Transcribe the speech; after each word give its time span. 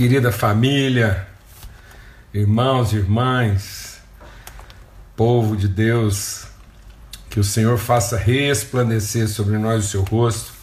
querida 0.00 0.32
família, 0.32 1.26
irmãos 2.32 2.94
e 2.94 2.96
irmãs, 2.96 4.00
povo 5.14 5.54
de 5.54 5.68
Deus, 5.68 6.46
que 7.28 7.38
o 7.38 7.44
Senhor 7.44 7.76
faça 7.76 8.16
resplandecer 8.16 9.28
sobre 9.28 9.58
nós 9.58 9.84
o 9.84 9.88
seu 9.88 10.02
rosto 10.02 10.54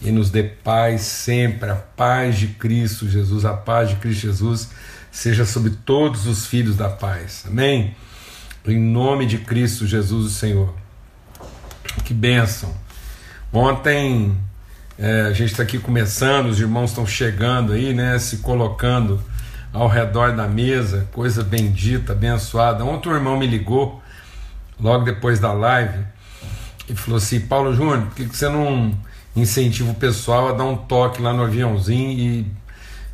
e 0.00 0.10
nos 0.10 0.28
dê 0.28 0.42
paz 0.42 1.02
sempre, 1.02 1.70
a 1.70 1.76
paz 1.76 2.36
de 2.36 2.48
Cristo 2.48 3.08
Jesus, 3.08 3.44
a 3.44 3.54
paz 3.54 3.90
de 3.90 3.94
Cristo 3.94 4.22
Jesus 4.22 4.70
seja 5.12 5.44
sobre 5.44 5.70
todos 5.70 6.26
os 6.26 6.46
filhos 6.46 6.74
da 6.74 6.88
paz, 6.88 7.44
amém? 7.46 7.94
Em 8.66 8.76
nome 8.76 9.24
de 9.24 9.38
Cristo 9.38 9.86
Jesus, 9.86 10.26
o 10.26 10.30
Senhor. 10.30 10.74
Que 12.04 12.12
bênção! 12.12 12.74
Ontem 13.52 14.36
é, 15.02 15.22
a 15.22 15.32
gente 15.32 15.52
está 15.52 15.62
aqui 15.62 15.78
começando, 15.78 16.48
os 16.48 16.60
irmãos 16.60 16.90
estão 16.90 17.06
chegando 17.06 17.72
aí, 17.72 17.94
né? 17.94 18.18
Se 18.18 18.36
colocando 18.36 19.18
ao 19.72 19.88
redor 19.88 20.36
da 20.36 20.46
mesa, 20.46 21.08
coisa 21.10 21.42
bendita, 21.42 22.12
abençoada. 22.12 22.84
Ontem 22.84 23.08
um 23.08 23.14
irmão 23.14 23.38
me 23.38 23.46
ligou, 23.46 24.02
logo 24.78 25.06
depois 25.06 25.40
da 25.40 25.54
live, 25.54 26.04
e 26.86 26.94
falou 26.94 27.16
assim: 27.16 27.40
Paulo 27.40 27.74
Júnior, 27.74 28.02
por 28.02 28.14
que 28.14 28.24
você 28.24 28.46
não 28.50 28.92
incentiva 29.34 29.90
o 29.90 29.94
pessoal 29.94 30.50
a 30.50 30.52
dar 30.52 30.64
um 30.64 30.76
toque 30.76 31.22
lá 31.22 31.32
no 31.32 31.44
aviãozinho 31.44 32.10
e 32.18 32.46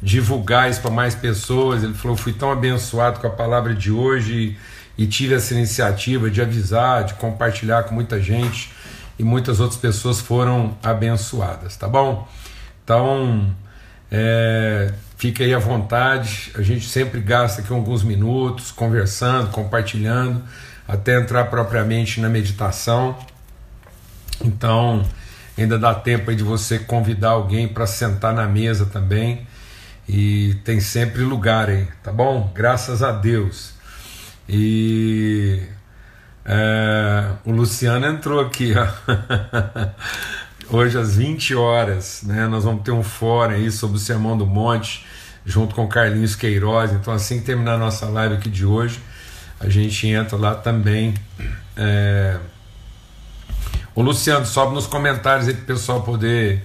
divulgar 0.03 0.69
isso 0.69 0.81
para 0.81 0.91
mais 0.91 1.15
pessoas? 1.15 1.85
Ele 1.85 1.95
falou: 1.95 2.17
fui 2.17 2.33
tão 2.33 2.51
abençoado 2.51 3.21
com 3.21 3.29
a 3.29 3.31
palavra 3.31 3.73
de 3.77 3.93
hoje 3.93 4.59
e 4.99 5.07
tive 5.07 5.35
essa 5.35 5.55
iniciativa 5.55 6.29
de 6.29 6.43
avisar, 6.43 7.05
de 7.05 7.15
compartilhar 7.15 7.85
com 7.85 7.95
muita 7.95 8.21
gente 8.21 8.75
e 9.19 9.25
muitas 9.25 9.61
outras 9.61 9.81
pessoas 9.81 10.21
foram 10.21 10.77
abençoadas, 10.83 11.77
tá 11.77 11.89
bom? 11.89 12.29
Então, 12.85 13.55
é, 14.11 14.93
fique 15.17 15.43
aí 15.43 15.55
à 15.55 15.59
vontade, 15.59 16.53
a 16.55 16.63
gente 16.63 16.89
sempre 16.89 17.21
gasta 17.21 17.63
aqui 17.63 17.73
alguns 17.73 18.03
minutos 18.03 18.71
conversando, 18.71 19.51
compartilhando, 19.51 20.43
até 20.87 21.19
entrar 21.19 21.45
propriamente 21.47 22.21
na 22.21 22.29
meditação. 22.29 23.17
Então, 24.45 25.05
ainda 25.57 25.79
dá 25.79 25.95
tempo 25.95 26.31
aí 26.31 26.37
de 26.37 26.45
você 26.45 26.79
convidar 26.79 27.31
alguém 27.31 27.67
para 27.67 27.87
sentar 27.87 28.35
na 28.35 28.47
mesa 28.47 28.87
também. 28.87 29.47
E 30.09 30.55
tem 30.65 30.79
sempre 30.79 31.23
lugar 31.23 31.69
aí, 31.69 31.89
tá 32.03 32.13
bom? 32.13 32.53
Graças 32.55 33.03
a 33.03 33.11
Deus. 33.11 33.73
E 34.49 35.61
é, 36.49 37.25
o 37.45 37.51
Luciano 37.51 38.07
entrou 38.07 38.39
aqui, 38.39 38.73
ó. 38.77 38.87
Hoje 40.71 40.97
às 40.97 41.17
20 41.17 41.55
horas, 41.57 42.23
né? 42.25 42.47
Nós 42.47 42.63
vamos 42.63 42.83
ter 42.83 42.93
um 42.93 43.03
fórum 43.03 43.55
aí 43.55 43.71
sobre 43.71 43.97
o 43.97 44.01
Sermão 44.01 44.39
do 44.39 44.47
Monte, 44.47 45.05
junto 45.45 45.75
com 45.75 45.89
Carlinhos 45.89 46.37
Queiroz. 46.37 46.93
Então, 46.93 47.13
assim 47.13 47.41
que 47.41 47.47
terminar 47.47 47.75
a 47.75 47.79
nossa 47.79 48.07
live 48.07 48.37
aqui 48.37 48.49
de 48.49 48.65
hoje, 48.65 49.01
a 49.59 49.69
gente 49.69 50.07
entra 50.07 50.37
lá 50.37 50.55
também. 50.55 51.15
É... 51.77 52.37
O 53.95 54.03
Luciano, 54.03 54.47
sobe 54.47 54.75
nos 54.75 54.87
comentários 54.87 55.49
aí 55.49 55.55
para 55.55 55.63
o 55.63 55.67
pessoal 55.67 56.03
poder 56.03 56.63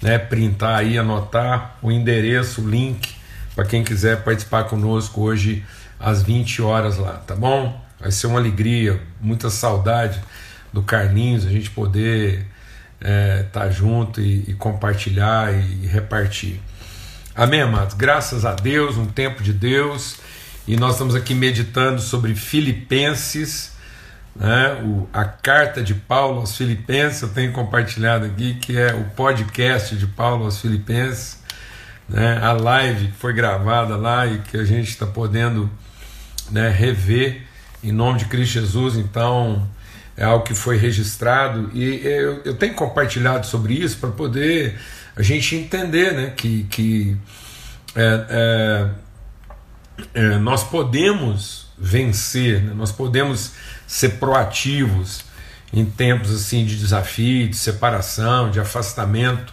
né, 0.00 0.18
printar 0.18 0.80
aí, 0.80 0.98
anotar 0.98 1.78
o 1.80 1.90
endereço, 1.90 2.60
o 2.60 2.68
link, 2.68 3.14
para 3.54 3.64
quem 3.64 3.82
quiser 3.84 4.22
participar 4.24 4.64
conosco 4.64 5.22
hoje 5.22 5.64
às 5.98 6.22
20 6.22 6.60
horas 6.60 6.98
lá, 6.98 7.12
tá 7.14 7.36
bom? 7.36 7.81
Vai 8.02 8.10
ser 8.10 8.26
uma 8.26 8.40
alegria, 8.40 9.00
muita 9.20 9.48
saudade 9.48 10.20
do 10.72 10.82
Carlinhos, 10.82 11.46
a 11.46 11.50
gente 11.50 11.70
poder 11.70 12.44
estar 12.98 13.08
é, 13.08 13.42
tá 13.44 13.70
junto 13.70 14.20
e, 14.20 14.44
e 14.48 14.54
compartilhar 14.54 15.54
e, 15.54 15.84
e 15.84 15.86
repartir. 15.86 16.60
Amém, 17.32 17.62
amados? 17.62 17.94
Graças 17.94 18.44
a 18.44 18.54
Deus, 18.54 18.96
um 18.96 19.06
tempo 19.06 19.40
de 19.40 19.52
Deus, 19.52 20.16
e 20.66 20.76
nós 20.76 20.94
estamos 20.94 21.14
aqui 21.14 21.32
meditando 21.32 22.00
sobre 22.00 22.34
Filipenses, 22.34 23.70
né, 24.34 24.82
o, 24.82 25.08
a 25.12 25.24
carta 25.24 25.80
de 25.80 25.94
Paulo 25.94 26.40
aos 26.40 26.56
Filipenses, 26.56 27.22
eu 27.22 27.28
tenho 27.28 27.52
compartilhado 27.52 28.26
aqui, 28.26 28.54
que 28.54 28.76
é 28.76 28.92
o 28.94 29.04
podcast 29.10 29.94
de 29.94 30.08
Paulo 30.08 30.46
aos 30.46 30.60
Filipenses, 30.60 31.40
né, 32.08 32.40
a 32.42 32.52
live 32.52 33.06
que 33.06 33.16
foi 33.16 33.32
gravada 33.32 33.96
lá 33.96 34.26
e 34.26 34.38
que 34.38 34.56
a 34.56 34.64
gente 34.64 34.88
está 34.88 35.06
podendo 35.06 35.70
né, 36.50 36.68
rever 36.68 37.51
em 37.82 37.92
nome 37.92 38.18
de 38.18 38.26
Cristo 38.26 38.52
Jesus, 38.52 38.96
então 38.96 39.68
é 40.16 40.24
algo 40.24 40.44
que 40.44 40.54
foi 40.54 40.76
registrado 40.76 41.70
e 41.72 42.06
eu, 42.06 42.42
eu 42.44 42.54
tenho 42.54 42.74
compartilhado 42.74 43.46
sobre 43.46 43.74
isso 43.74 43.96
para 43.98 44.10
poder 44.10 44.78
a 45.16 45.22
gente 45.22 45.56
entender 45.56 46.12
né, 46.12 46.32
que, 46.36 46.64
que 46.64 47.16
é, 47.94 48.26
é, 48.28 48.88
é, 50.14 50.38
nós 50.38 50.64
podemos 50.64 51.66
vencer, 51.78 52.62
né, 52.62 52.72
nós 52.74 52.92
podemos 52.92 53.52
ser 53.86 54.10
proativos 54.10 55.24
em 55.72 55.84
tempos 55.84 56.30
assim 56.30 56.64
de 56.64 56.78
desafio, 56.78 57.48
de 57.48 57.56
separação, 57.56 58.50
de 58.50 58.60
afastamento, 58.60 59.52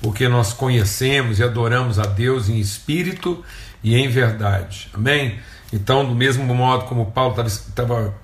porque 0.00 0.28
nós 0.28 0.52
conhecemos 0.52 1.38
e 1.38 1.42
adoramos 1.42 1.98
a 1.98 2.04
Deus 2.04 2.48
em 2.48 2.58
espírito 2.58 3.44
e 3.82 3.94
em 3.94 4.08
verdade. 4.08 4.88
Amém? 4.92 5.38
Então, 5.72 6.04
do 6.04 6.14
mesmo 6.14 6.44
modo 6.54 6.84
como 6.84 7.10
Paulo 7.10 7.34
estava 7.46 8.14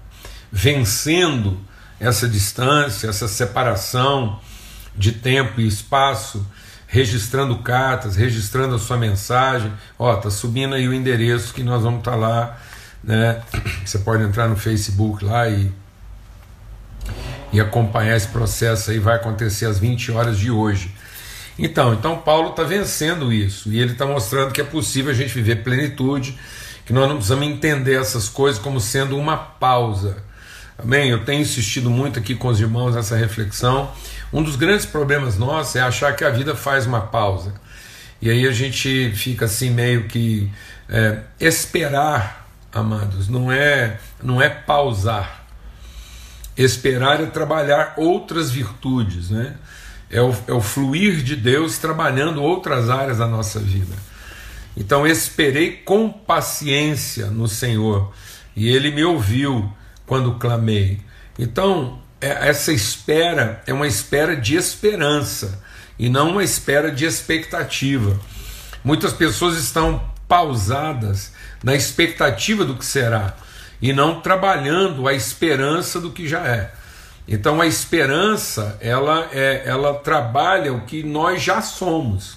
vencendo 0.50 1.60
essa 2.00 2.28
distância, 2.28 3.08
essa 3.08 3.28
separação 3.28 4.40
de 4.96 5.12
tempo 5.12 5.60
e 5.60 5.66
espaço, 5.66 6.46
registrando 6.86 7.56
cartas, 7.58 8.16
registrando 8.16 8.76
a 8.76 8.78
sua 8.78 8.96
mensagem, 8.96 9.72
ó, 9.98 10.14
tá 10.16 10.30
subindo 10.30 10.74
aí 10.74 10.88
o 10.88 10.94
endereço 10.94 11.52
que 11.52 11.62
nós 11.62 11.82
vamos 11.82 12.00
estar 12.00 12.12
tá 12.12 12.16
lá, 12.16 12.58
né? 13.02 13.42
Você 13.84 13.98
pode 13.98 14.22
entrar 14.22 14.48
no 14.48 14.56
Facebook 14.56 15.24
lá 15.24 15.48
e 15.48 15.72
e 17.54 17.60
acompanhar 17.60 18.16
esse 18.16 18.26
processo 18.26 18.90
aí 18.90 18.98
vai 18.98 19.14
acontecer 19.14 19.66
às 19.66 19.78
20 19.78 20.10
horas 20.10 20.36
de 20.36 20.50
hoje. 20.50 20.92
Então, 21.56 21.94
então 21.94 22.18
Paulo 22.18 22.50
está 22.50 22.64
vencendo 22.64 23.32
isso 23.32 23.70
e 23.70 23.78
ele 23.78 23.92
está 23.92 24.04
mostrando 24.04 24.50
que 24.50 24.60
é 24.60 24.64
possível 24.64 25.12
a 25.12 25.14
gente 25.14 25.32
viver 25.32 25.62
plenitude 25.62 26.36
que 26.84 26.92
nós 26.92 27.08
não 27.08 27.16
precisamos 27.16 27.46
entender 27.46 28.00
essas 28.00 28.28
coisas 28.28 28.60
como 28.60 28.80
sendo 28.80 29.16
uma 29.16 29.36
pausa. 29.36 30.16
Amém? 30.78 31.10
Eu 31.10 31.24
tenho 31.24 31.40
insistido 31.40 31.88
muito 31.88 32.18
aqui 32.18 32.34
com 32.34 32.48
os 32.48 32.60
irmãos 32.60 32.94
nessa 32.94 33.16
reflexão. 33.16 33.90
Um 34.32 34.42
dos 34.42 34.56
grandes 34.56 34.84
problemas 34.84 35.38
nossos 35.38 35.76
é 35.76 35.80
achar 35.80 36.14
que 36.14 36.24
a 36.24 36.30
vida 36.30 36.54
faz 36.54 36.86
uma 36.86 37.00
pausa. 37.00 37.54
E 38.20 38.30
aí 38.30 38.46
a 38.46 38.52
gente 38.52 39.12
fica 39.14 39.44
assim 39.44 39.70
meio 39.70 40.08
que 40.08 40.50
é, 40.88 41.20
esperar, 41.38 42.48
amados, 42.72 43.28
não 43.28 43.50
é 43.50 43.98
não 44.22 44.42
é 44.42 44.48
pausar. 44.48 45.44
Esperar 46.56 47.20
é 47.20 47.26
trabalhar 47.26 47.94
outras 47.96 48.50
virtudes, 48.50 49.30
né? 49.30 49.54
É 50.10 50.20
o, 50.20 50.34
é 50.46 50.52
o 50.52 50.60
fluir 50.60 51.22
de 51.22 51.34
Deus 51.34 51.78
trabalhando 51.78 52.42
outras 52.42 52.88
áreas 52.88 53.18
da 53.18 53.26
nossa 53.26 53.58
vida. 53.58 53.94
Então 54.76 55.06
esperei 55.06 55.72
com 55.72 56.08
paciência 56.08 57.26
no 57.26 57.46
Senhor, 57.46 58.12
e 58.56 58.68
ele 58.68 58.90
me 58.90 59.04
ouviu 59.04 59.72
quando 60.06 60.34
clamei. 60.34 61.00
Então, 61.38 62.00
é, 62.20 62.48
essa 62.48 62.72
espera 62.72 63.62
é 63.66 63.72
uma 63.72 63.86
espera 63.86 64.36
de 64.36 64.56
esperança 64.56 65.62
e 65.98 66.08
não 66.08 66.30
uma 66.30 66.44
espera 66.44 66.90
de 66.90 67.04
expectativa. 67.04 68.18
Muitas 68.82 69.12
pessoas 69.12 69.56
estão 69.56 70.02
pausadas 70.28 71.32
na 71.62 71.74
expectativa 71.74 72.64
do 72.64 72.76
que 72.76 72.84
será 72.84 73.34
e 73.80 73.92
não 73.92 74.20
trabalhando 74.20 75.06
a 75.06 75.14
esperança 75.14 76.00
do 76.00 76.10
que 76.10 76.26
já 76.28 76.46
é. 76.46 76.72
Então 77.26 77.60
a 77.60 77.66
esperança 77.66 78.76
ela 78.80 79.28
é, 79.32 79.62
ela 79.64 79.94
trabalha 79.94 80.72
o 80.72 80.82
que 80.82 81.02
nós 81.02 81.42
já 81.42 81.62
somos 81.62 82.36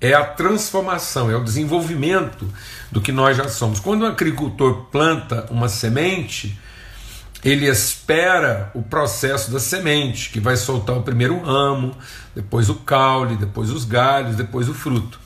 é 0.00 0.14
a 0.14 0.24
transformação, 0.24 1.30
é 1.30 1.36
o 1.36 1.44
desenvolvimento 1.44 2.48
do 2.90 3.00
que 3.00 3.12
nós 3.12 3.36
já 3.36 3.48
somos. 3.48 3.78
Quando 3.78 4.02
um 4.02 4.06
agricultor 4.06 4.86
planta 4.90 5.46
uma 5.50 5.68
semente, 5.68 6.58
ele 7.44 7.66
espera 7.66 8.70
o 8.74 8.82
processo 8.82 9.50
da 9.50 9.60
semente, 9.60 10.30
que 10.30 10.40
vai 10.40 10.56
soltar 10.56 10.96
o 10.96 11.02
primeiro 11.02 11.40
ramo, 11.42 11.94
depois 12.34 12.70
o 12.70 12.76
caule, 12.76 13.36
depois 13.36 13.70
os 13.70 13.84
galhos, 13.84 14.36
depois 14.36 14.68
o 14.68 14.74
fruto. 14.74 15.20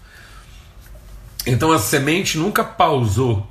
Então 1.47 1.70
a 1.70 1.79
semente 1.79 2.38
nunca 2.38 2.65
pausou. 2.65 3.49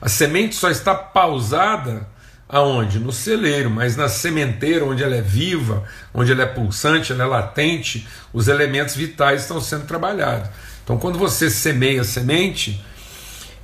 A 0.00 0.08
semente 0.08 0.54
só 0.54 0.70
está 0.70 0.94
pausada 0.94 2.08
aonde? 2.54 3.00
No 3.00 3.10
celeiro, 3.10 3.68
mas 3.68 3.96
na 3.96 4.08
sementeira, 4.08 4.84
onde 4.84 5.02
ela 5.02 5.16
é 5.16 5.20
viva, 5.20 5.82
onde 6.14 6.30
ela 6.30 6.44
é 6.44 6.46
pulsante, 6.46 7.10
ela 7.10 7.24
é 7.24 7.26
latente, 7.26 8.06
os 8.32 8.46
elementos 8.46 8.94
vitais 8.94 9.42
estão 9.42 9.60
sendo 9.60 9.86
trabalhados. 9.86 10.48
Então, 10.84 10.96
quando 10.96 11.18
você 11.18 11.50
semeia 11.50 12.04
semente 12.04 12.80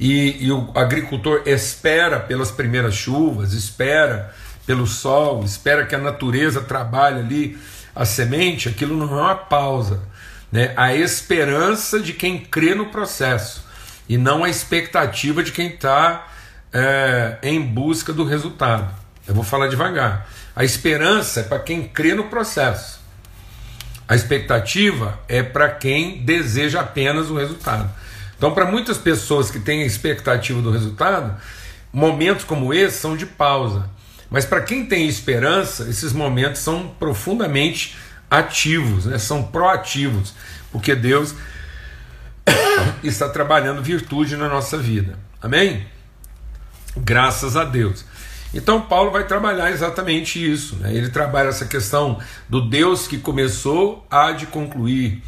e, 0.01 0.45
e 0.45 0.51
o 0.51 0.73
agricultor 0.75 1.43
espera 1.47 2.19
pelas 2.19 2.51
primeiras 2.51 2.97
chuvas, 2.97 3.53
espera 3.53 4.35
pelo 4.67 4.89
sol, 4.89 5.45
espera 5.45 5.87
que 5.87 5.95
a 5.95 5.99
natureza 5.99 6.61
trabalhe 6.61 7.21
ali 7.21 7.59
a 7.95 8.05
semente, 8.05 8.69
aquilo 8.69 8.97
não 8.97 9.17
é 9.17 9.23
uma 9.23 9.37
pausa, 9.37 10.01
né? 10.51 10.73
A 10.77 10.97
esperança 10.97 12.01
de 12.01 12.13
quem 12.13 12.41
crê 12.41 12.75
no 12.75 12.87
processo. 12.87 13.71
e 14.09 14.19
não 14.19 14.43
a 14.43 14.51
expectativa 14.51 15.41
de 15.41 15.53
quem 15.53 15.69
está 15.69 16.27
é, 16.73 17.39
em 17.43 17.61
busca 17.61 18.13
do 18.13 18.25
resultado. 18.25 18.93
Eu 19.27 19.35
vou 19.35 19.45
falar 19.45 19.69
devagar. 19.69 20.29
A 20.55 20.65
esperança 20.65 21.41
é 21.41 21.43
para 21.43 21.59
quem 21.59 21.85
crê 21.87 22.15
no 22.15 22.25
processo. 22.25 23.01
A 24.09 24.15
expectativa 24.15 25.19
é 25.29 25.43
para 25.43 25.69
quem 25.69 26.23
deseja 26.25 26.81
apenas 26.81 27.31
o 27.31 27.37
resultado. 27.37 27.89
Então, 28.37 28.53
para 28.53 28.67
muitas 28.67 28.99
pessoas 28.99 29.51
que 29.51 29.61
têm 29.61 29.83
a 29.83 29.87
expectativa 29.87 30.61
do 30.61 30.71
resultado, 30.71 31.37
momentos 31.93 32.45
como 32.45 32.75
esse 32.75 32.99
são 32.99 33.17
de 33.17 33.27
pausa. 33.27 33.89
Mas 34.31 34.45
para 34.45 34.63
quem 34.63 34.87
tem 34.87 35.07
esperança, 35.07 35.89
esses 35.89 36.13
momentos 36.13 36.61
são 36.61 36.89
profundamente 36.99 37.97
ativos, 38.31 39.07
né? 39.07 39.19
são 39.19 39.43
proativos, 39.43 40.35
porque 40.71 40.95
Deus 40.95 41.35
está 43.03 43.29
trabalhando 43.29 43.83
virtude 43.83 44.37
na 44.37 44.49
nossa 44.49 44.79
vida. 44.79 45.19
Amém? 45.43 45.87
Graças 46.97 47.57
a 47.57 47.65
Deus. 47.65 48.05
Então 48.53 48.81
Paulo 48.83 49.11
vai 49.11 49.27
trabalhar 49.27 49.71
exatamente 49.71 50.39
isso. 50.41 50.77
Né? 50.77 50.95
Ele 50.95 51.09
trabalha 51.09 51.49
essa 51.49 51.67
questão 51.67 52.19
do 52.49 52.61
Deus 52.61 53.07
que 53.07 53.19
começou 53.19 54.07
há 54.11 54.33
de 54.33 54.47
concluir, 54.47 55.23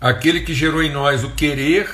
aquele 0.00 0.40
que 0.40 0.54
gerou 0.54 0.82
em 0.82 0.92
nós 0.92 1.24
o 1.24 1.30
querer 1.30 1.88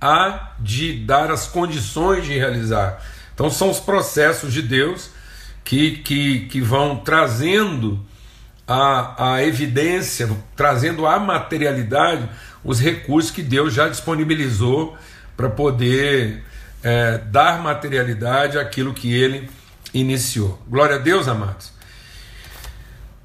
há 0.00 0.52
de 0.60 0.92
dar 1.04 1.30
as 1.30 1.46
condições 1.46 2.24
de 2.24 2.32
realizar. 2.34 3.02
Então 3.34 3.50
são 3.50 3.70
os 3.70 3.80
processos 3.80 4.52
de 4.52 4.62
Deus 4.62 5.10
que, 5.64 5.98
que, 5.98 6.40
que 6.46 6.60
vão 6.60 6.96
trazendo 6.96 8.04
a, 8.68 9.32
a 9.34 9.44
evidência, 9.44 10.30
trazendo 10.54 11.06
a 11.06 11.18
materialidade 11.18 12.28
os 12.62 12.80
recursos 12.80 13.30
que 13.30 13.42
Deus 13.42 13.74
já 13.74 13.88
disponibilizou 13.88 14.96
para 15.36 15.50
poder 15.50 16.42
é, 16.84 17.16
dar 17.16 17.62
materialidade 17.62 18.58
àquilo 18.58 18.92
que 18.92 19.12
ele 19.12 19.48
iniciou. 19.94 20.62
Glória 20.68 20.96
a 20.96 20.98
Deus, 20.98 21.26
amados. 21.26 21.72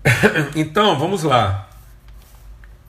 Então, 0.55 0.97
vamos 0.97 1.23
lá. 1.23 1.69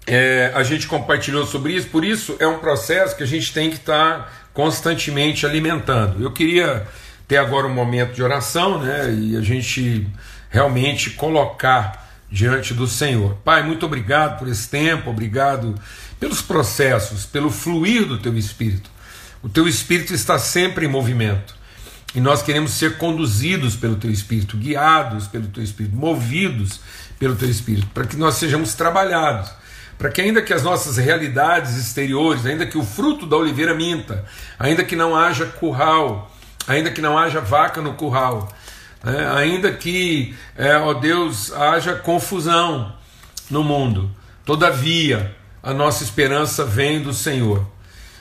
É, 0.07 0.53
a 0.55 0.63
gente 0.63 0.87
compartilhou 0.87 1.45
sobre 1.45 1.73
isso, 1.73 1.89
por 1.89 2.05
isso 2.05 2.37
é 2.39 2.47
um 2.47 2.59
processo 2.59 3.17
que 3.17 3.23
a 3.23 3.27
gente 3.27 3.53
tem 3.53 3.69
que 3.69 3.77
estar 3.77 4.19
tá 4.19 4.33
constantemente 4.55 5.45
alimentando. 5.45 6.23
Eu 6.23 6.33
queria 6.33 6.87
ter 7.29 7.37
agora 7.37 7.67
um 7.67 7.75
momento 7.75 8.13
de 8.13 8.23
oração, 8.23 8.81
né? 8.81 9.13
E 9.13 9.37
a 9.37 9.41
gente 9.41 10.09
realmente 10.49 11.11
colocar 11.11 12.09
diante 12.31 12.75
do 12.75 12.87
Senhor. 12.87 13.37
Pai, 13.45 13.63
muito 13.63 13.85
obrigado 13.87 14.39
por 14.39 14.49
esse 14.49 14.69
tempo, 14.69 15.11
obrigado 15.11 15.75
pelos 16.19 16.41
processos, 16.43 17.27
pelo 17.27 17.51
fluir 17.51 18.07
do 18.07 18.19
teu 18.19 18.37
espírito. 18.37 18.91
O 19.43 19.49
teu 19.49 19.67
espírito 19.67 20.13
está 20.13 20.39
sempre 20.39 20.85
em 20.87 20.89
movimento. 20.89 21.55
E 22.15 22.21
nós 22.21 22.43
queremos 22.43 22.73
ser 22.73 22.99
conduzidos 22.99 23.77
pelo 23.77 23.97
teu 23.97 24.11
espírito, 24.11 24.57
guiados 24.57 25.29
pelo 25.29 25.47
teu 25.47 25.63
espírito, 25.63 25.97
movidos 25.97 26.81
pelo 27.19 27.37
teu 27.37 27.49
espírito, 27.49 27.87
para 27.95 28.05
que 28.05 28.17
nós 28.17 28.35
sejamos 28.35 28.75
trabalhados, 28.75 29.51
para 29.97 30.11
que 30.11 30.21
ainda 30.21 30.43
que 30.43 30.53
as 30.53 30.63
nossas 30.63 30.97
realidades 30.97 31.77
exteriores, 31.77 32.45
ainda 32.45 32.67
que 32.67 32.77
o 32.77 32.83
fruto 32.83 33.27
da 33.27 33.37
oliveira 33.37 33.75
minta, 33.75 34.25
ainda 34.59 34.83
que 34.83 34.97
não 34.97 35.15
haja 35.15 35.47
curral, 35.47 36.35
ainda 36.67 36.91
que 36.91 37.01
não 37.01 37.17
haja 37.17 37.41
vaca 37.41 37.81
no 37.81 37.95
curral, 37.95 38.53
né, 39.05 39.31
ainda 39.37 39.71
que, 39.73 40.35
é, 40.57 40.77
ó 40.77 40.95
Deus, 40.95 41.53
haja 41.53 41.95
confusão 41.95 42.93
no 43.49 43.63
mundo, 43.63 44.11
todavia 44.45 45.37
a 45.63 45.73
nossa 45.73 46.03
esperança 46.03 46.65
vem 46.65 47.03
do 47.03 47.13
Senhor, 47.13 47.67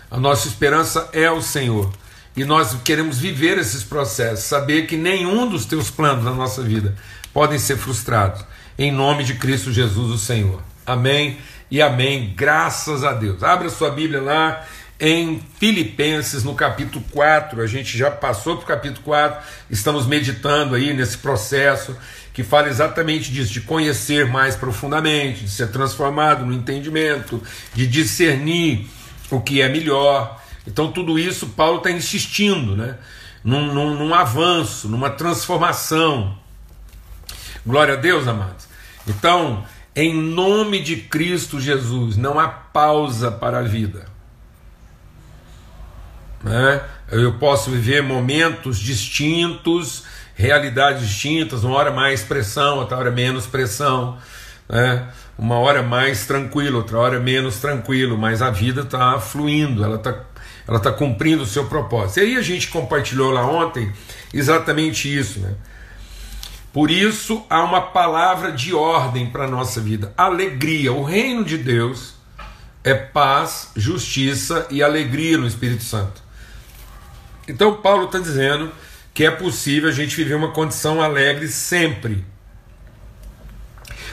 a 0.10 0.18
nossa 0.18 0.48
esperança 0.48 1.10
é 1.14 1.30
o 1.30 1.42
Senhor. 1.42 1.92
E 2.36 2.46
nós 2.46 2.76
queremos 2.84 3.18
viver 3.20 3.58
esses 3.58 3.84
processos, 3.84 4.46
saber 4.46 4.88
que 4.88 4.96
nenhum 4.96 5.48
dos 5.48 5.66
teus 5.66 5.92
planos 5.92 6.24
na 6.24 6.32
nossa 6.32 6.62
vida 6.62 6.96
podem 7.34 7.60
ser 7.60 7.78
frustrados. 7.78 8.44
Em 8.78 8.92
nome 8.92 9.24
de 9.24 9.36
Cristo 9.36 9.72
Jesus, 9.72 10.12
o 10.12 10.18
Senhor. 10.18 10.62
Amém 10.86 11.38
e 11.70 11.82
amém. 11.82 12.34
Graças 12.36 13.04
a 13.04 13.14
Deus. 13.14 13.44
Abra 13.44 13.70
sua 13.70 13.92
Bíblia 13.92 14.22
lá 14.22 14.66
em 15.00 15.42
Filipenses, 15.60 16.44
no 16.44 16.56
capítulo 16.56 17.04
4. 17.12 17.62
A 17.62 17.68
gente 17.68 17.98
já 17.98 18.10
passou 18.10 18.56
para 18.58 18.64
o 18.64 18.68
capítulo 18.68 19.04
4, 19.04 19.46
estamos 19.70 20.06
meditando 20.06 20.76
aí 20.76 20.94
nesse 20.94 21.18
processo 21.18 21.96
que 22.34 22.44
fala 22.44 22.70
exatamente 22.70 23.32
disso, 23.32 23.52
de 23.52 23.62
conhecer 23.62 24.26
mais 24.28 24.56
profundamente, 24.56 25.44
de 25.44 25.50
ser 25.50 25.72
transformado 25.72 26.46
no 26.46 26.54
entendimento, 26.54 27.42
de 27.74 27.86
discernir 27.86 28.88
o 29.30 29.42
que 29.42 29.62
é 29.62 29.70
melhor. 29.70 30.42
Então, 30.66 30.92
tudo 30.92 31.18
isso 31.18 31.48
Paulo 31.50 31.78
está 31.78 31.92
insistindo, 31.92 32.76
né? 32.76 32.98
Num, 33.44 33.74
num, 33.74 33.96
num, 33.96 34.14
avanço, 34.14 34.88
numa 34.90 35.10
transformação. 35.10 36.38
Glória 37.66 37.94
a 37.94 37.98
Deus, 37.98 38.28
amados. 38.28 38.68
Então, 39.08 39.64
em 39.96 40.14
nome 40.14 40.82
de 40.82 40.98
Cristo 40.98 41.60
Jesus, 41.60 42.18
não 42.18 42.40
há 42.40 42.48
pausa 42.48 43.32
para 43.32 43.60
a 43.60 43.64
vida. 43.64 44.06
Né? 46.44 46.82
Eu 47.12 47.34
posso 47.34 47.72
viver 47.72 48.02
momentos 48.02 48.80
distintos, 48.80 50.04
realidades 50.36 51.08
distintas, 51.08 51.64
uma 51.64 51.76
hora 51.76 51.92
mais 51.92 52.24
pressão, 52.24 52.78
outra 52.78 52.98
hora 52.98 53.12
menos 53.12 53.46
pressão. 53.46 54.18
Né? 54.68 55.08
Uma 55.40 55.58
hora 55.58 55.82
mais 55.82 56.26
tranquilo, 56.26 56.80
outra 56.80 57.00
hora 57.00 57.18
menos 57.18 57.62
tranquilo, 57.62 58.18
mas 58.18 58.42
a 58.42 58.50
vida 58.52 58.82
está 58.82 59.18
fluindo, 59.22 59.86
ela 59.86 59.96
está 59.96 60.26
ela 60.68 60.78
está 60.78 60.92
cumprindo 60.92 61.44
o 61.44 61.48
seu 61.48 61.66
propósito. 61.66 62.20
E 62.20 62.24
aí 62.24 62.38
a 62.38 62.42
gente 62.42 62.68
compartilhou 62.68 63.32
lá 63.32 63.44
ontem 63.44 63.92
exatamente 64.34 65.12
isso, 65.18 65.40
né? 65.40 65.56
Por 66.74 66.92
isso 66.92 67.44
há 67.50 67.64
uma 67.64 67.82
palavra 67.82 68.52
de 68.52 68.74
ordem 68.76 69.30
para 69.30 69.46
a 69.46 69.48
nossa 69.48 69.80
vida: 69.80 70.14
alegria. 70.18 70.92
O 70.92 71.04
reino 71.04 71.46
de 71.46 71.58
Deus 71.58 72.16
é 72.84 72.94
paz, 72.94 73.72
justiça 73.78 74.68
e 74.70 74.84
alegria 74.84 75.38
no 75.38 75.48
Espírito 75.48 75.84
Santo. 75.84 76.22
Então 77.48 77.78
Paulo 77.78 78.06
está 78.06 78.20
dizendo 78.20 78.72
que 79.14 79.26
é 79.26 79.32
possível 79.32 79.88
a 79.88 79.94
gente 79.94 80.18
viver 80.18 80.36
uma 80.36 80.52
condição 80.52 81.02
alegre 81.02 81.48
sempre. 81.48 82.26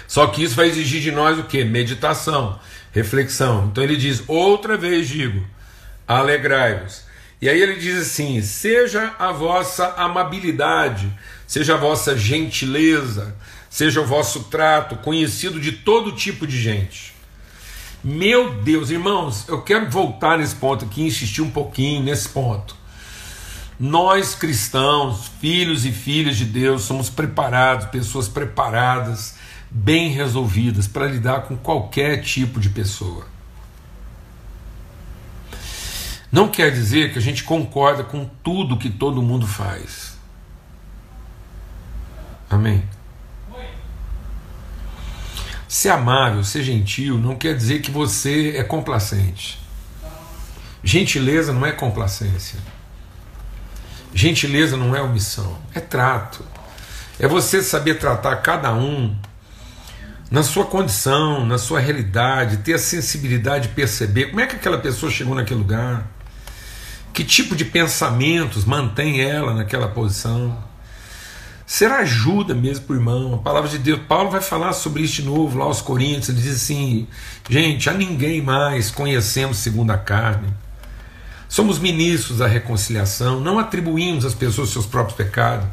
Só 0.06 0.26
que 0.28 0.42
isso 0.42 0.54
vai 0.54 0.68
exigir 0.68 1.00
de 1.00 1.10
nós 1.10 1.38
o 1.38 1.44
que? 1.44 1.64
Meditação, 1.64 2.58
reflexão. 2.92 3.66
Então 3.66 3.82
ele 3.82 3.96
diz: 3.96 4.22
outra 4.26 4.76
vez 4.76 5.08
digo, 5.08 5.44
alegrai-vos. 6.06 7.04
E 7.40 7.48
aí 7.48 7.60
ele 7.60 7.76
diz 7.76 7.96
assim: 7.98 8.40
seja 8.42 9.14
a 9.18 9.32
vossa 9.32 9.94
amabilidade, 9.96 11.12
seja 11.46 11.74
a 11.74 11.78
vossa 11.78 12.16
gentileza, 12.16 13.36
seja 13.68 14.00
o 14.00 14.06
vosso 14.06 14.44
trato 14.44 14.96
conhecido 14.96 15.60
de 15.60 15.72
todo 15.72 16.12
tipo 16.12 16.46
de 16.46 16.60
gente. 16.60 17.14
Meu 18.02 18.54
Deus, 18.62 18.90
irmãos, 18.90 19.48
eu 19.48 19.62
quero 19.62 19.90
voltar 19.90 20.38
nesse 20.38 20.54
ponto 20.54 20.84
aqui, 20.84 21.02
insistir 21.02 21.42
um 21.42 21.50
pouquinho 21.50 22.02
nesse 22.02 22.28
ponto. 22.28 22.76
Nós 23.78 24.34
cristãos, 24.34 25.30
filhos 25.40 25.84
e 25.84 25.92
filhas 25.92 26.36
de 26.36 26.46
Deus, 26.46 26.82
somos 26.82 27.10
preparados, 27.10 27.86
pessoas 27.88 28.28
preparadas, 28.28 29.34
bem 29.70 30.10
resolvidas 30.10 30.86
para 30.86 31.06
lidar 31.06 31.42
com 31.42 31.56
qualquer 31.56 32.22
tipo 32.22 32.60
de 32.60 32.68
pessoa. 32.68 33.26
Não 36.30 36.48
quer 36.48 36.70
dizer 36.70 37.12
que 37.12 37.18
a 37.18 37.22
gente 37.22 37.44
concorda 37.44 38.04
com 38.04 38.24
tudo 38.42 38.76
que 38.76 38.90
todo 38.90 39.22
mundo 39.22 39.46
faz. 39.46 40.16
Amém? 42.50 42.82
Ser 45.68 45.90
amável, 45.90 46.44
ser 46.44 46.62
gentil, 46.62 47.18
não 47.18 47.36
quer 47.36 47.54
dizer 47.54 47.80
que 47.80 47.90
você 47.90 48.56
é 48.56 48.62
complacente. 48.62 49.58
Gentileza 50.82 51.52
não 51.52 51.66
é 51.66 51.72
complacência. 51.72 52.58
Gentileza 54.14 54.76
não 54.76 54.94
é 54.94 55.02
omissão, 55.02 55.58
é 55.74 55.80
trato. 55.80 56.44
É 57.18 57.26
você 57.26 57.62
saber 57.62 57.98
tratar 57.98 58.36
cada 58.36 58.72
um 58.72 59.16
na 60.30 60.42
sua 60.42 60.64
condição, 60.64 61.46
na 61.46 61.58
sua 61.58 61.78
realidade, 61.78 62.58
ter 62.58 62.74
a 62.74 62.78
sensibilidade 62.78 63.68
de 63.68 63.74
perceber 63.74 64.26
como 64.26 64.40
é 64.40 64.46
que 64.46 64.56
aquela 64.56 64.78
pessoa 64.78 65.10
chegou 65.10 65.34
naquele 65.34 65.60
lugar. 65.60 66.06
Que 67.12 67.24
tipo 67.24 67.56
de 67.56 67.64
pensamentos 67.64 68.64
mantém 68.64 69.20
ela 69.20 69.54
naquela 69.54 69.88
posição? 69.88 70.62
Será 71.66 71.98
ajuda 71.98 72.54
mesmo 72.54 72.84
para 72.84 72.94
o 72.94 72.98
irmão? 72.98 73.34
A 73.34 73.38
palavra 73.38 73.68
de 73.68 73.78
Deus, 73.78 74.00
Paulo 74.06 74.30
vai 74.30 74.40
falar 74.40 74.72
sobre 74.72 75.02
isso 75.02 75.16
de 75.16 75.24
novo 75.24 75.58
lá 75.58 75.64
aos 75.64 75.80
Coríntios. 75.80 76.28
Ele 76.28 76.40
diz 76.40 76.56
assim: 76.56 77.08
gente, 77.48 77.88
a 77.88 77.92
ninguém 77.92 78.40
mais 78.42 78.90
conhecemos 78.90 79.58
segundo 79.58 79.90
a 79.90 79.98
carne. 79.98 80.48
Somos 81.56 81.78
ministros 81.78 82.36
da 82.36 82.46
reconciliação, 82.46 83.40
não 83.40 83.58
atribuímos 83.58 84.26
às 84.26 84.34
pessoas 84.34 84.68
seus 84.68 84.84
próprios 84.84 85.16
pecados. 85.16 85.66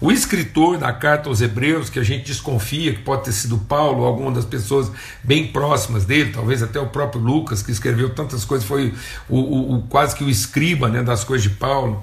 O 0.00 0.10
escritor 0.10 0.78
da 0.78 0.92
carta 0.92 1.28
aos 1.28 1.40
Hebreus, 1.40 1.88
que 1.88 2.00
a 2.00 2.02
gente 2.02 2.26
desconfia 2.26 2.92
que 2.92 3.02
pode 3.02 3.22
ter 3.22 3.30
sido 3.30 3.56
Paulo 3.56 4.00
ou 4.00 4.06
alguma 4.06 4.32
das 4.32 4.44
pessoas 4.44 4.90
bem 5.22 5.46
próximas 5.46 6.04
dele, 6.04 6.32
talvez 6.32 6.60
até 6.60 6.80
o 6.80 6.88
próprio 6.88 7.22
Lucas, 7.22 7.62
que 7.62 7.70
escreveu 7.70 8.10
tantas 8.10 8.44
coisas, 8.44 8.66
foi 8.66 8.92
o, 9.28 9.38
o, 9.38 9.74
o 9.76 9.82
quase 9.82 10.16
que 10.16 10.24
o 10.24 10.28
escriba 10.28 10.88
né, 10.88 11.04
das 11.04 11.22
coisas 11.22 11.48
de 11.48 11.54
Paulo, 11.54 12.02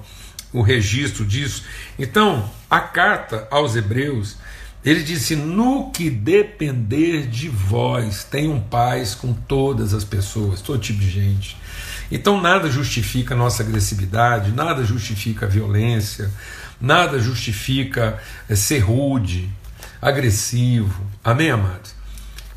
o 0.50 0.62
registro 0.62 1.22
disso. 1.22 1.64
Então, 1.98 2.50
a 2.70 2.80
carta 2.80 3.46
aos 3.50 3.76
Hebreus, 3.76 4.38
ele 4.82 5.02
disse: 5.02 5.36
No 5.36 5.90
que 5.90 6.08
depender 6.08 7.26
de 7.26 7.50
vós, 7.50 8.24
tenham 8.24 8.58
paz 8.58 9.14
com 9.14 9.34
todas 9.34 9.92
as 9.92 10.04
pessoas, 10.04 10.62
todo 10.62 10.78
tipo 10.78 11.00
de 11.00 11.10
gente. 11.10 11.54
Então, 12.10 12.40
nada 12.40 12.70
justifica 12.70 13.34
a 13.34 13.36
nossa 13.36 13.62
agressividade, 13.62 14.52
nada 14.52 14.84
justifica 14.84 15.46
a 15.46 15.48
violência, 15.48 16.30
nada 16.80 17.18
justifica 17.18 18.18
eh, 18.48 18.54
ser 18.54 18.80
rude, 18.80 19.50
agressivo. 20.00 21.04
Amém, 21.24 21.50
amados? 21.50 21.96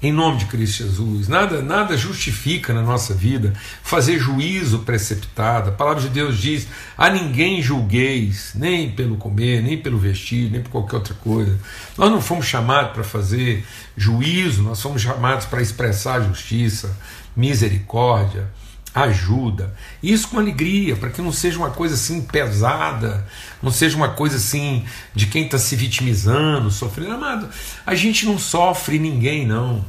Em 0.02 0.14
nome 0.14 0.38
de 0.38 0.46
Cristo 0.46 0.84
Jesus, 0.84 1.28
nada, 1.28 1.62
nada 1.62 1.98
justifica 1.98 2.74
na 2.74 2.82
nossa 2.82 3.14
vida 3.14 3.52
fazer 3.84 4.18
juízo 4.18 4.80
preceptado. 4.80 5.72
A 5.72 5.74
palavra 5.74 6.02
de 6.02 6.08
Deus 6.08 6.38
diz: 6.38 6.68
a 6.98 7.10
ninguém 7.10 7.62
julgueis, 7.62 8.52
nem 8.56 8.90
pelo 8.90 9.18
comer, 9.18 9.62
nem 9.62 9.78
pelo 9.78 9.98
vestir, 9.98 10.50
nem 10.50 10.62
por 10.62 10.70
qualquer 10.70 10.96
outra 10.96 11.14
coisa. 11.16 11.60
Nós 11.98 12.10
não 12.10 12.22
fomos 12.22 12.46
chamados 12.46 12.94
para 12.94 13.04
fazer 13.04 13.66
juízo, 13.98 14.64
nós 14.64 14.82
fomos 14.82 15.02
chamados 15.02 15.46
para 15.48 15.62
expressar 15.62 16.22
justiça, 16.22 16.98
misericórdia, 17.36 18.48
ajuda. 18.94 19.76
Isso 20.02 20.28
com 20.30 20.40
alegria, 20.40 20.96
para 20.96 21.10
que 21.10 21.22
não 21.22 21.32
seja 21.32 21.58
uma 21.58 21.70
coisa 21.70 21.96
assim 21.96 22.22
pesada, 22.22 23.28
não 23.62 23.72
seja 23.72 23.96
uma 23.96 24.10
coisa 24.10 24.38
assim 24.38 24.86
de 25.14 25.28
quem 25.28 25.46
está 25.46 25.58
se 25.58 25.76
vitimizando, 25.76 26.72
sofrendo. 26.72 27.14
Amado, 27.14 27.50
a 27.86 27.96
gente 27.96 28.26
não 28.26 28.38
sofre 28.38 28.98
ninguém, 28.98 29.46
não. 29.46 29.86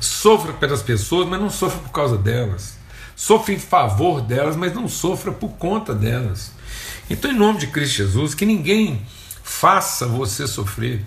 Sofra 0.00 0.52
pelas 0.54 0.82
pessoas, 0.82 1.28
mas 1.28 1.40
não 1.40 1.50
sofra 1.50 1.78
por 1.80 1.90
causa 1.90 2.16
delas. 2.16 2.78
Sofra 3.14 3.54
em 3.54 3.58
favor 3.58 4.20
delas, 4.20 4.56
mas 4.56 4.74
não 4.74 4.88
sofra 4.88 5.30
por 5.32 5.50
conta 5.50 5.94
delas. 5.94 6.52
Então, 7.08 7.30
em 7.30 7.36
nome 7.36 7.58
de 7.58 7.66
Cristo 7.66 7.96
Jesus, 7.96 8.34
que 8.34 8.46
ninguém 8.46 9.02
faça 9.42 10.06
você 10.06 10.46
sofrer, 10.46 11.04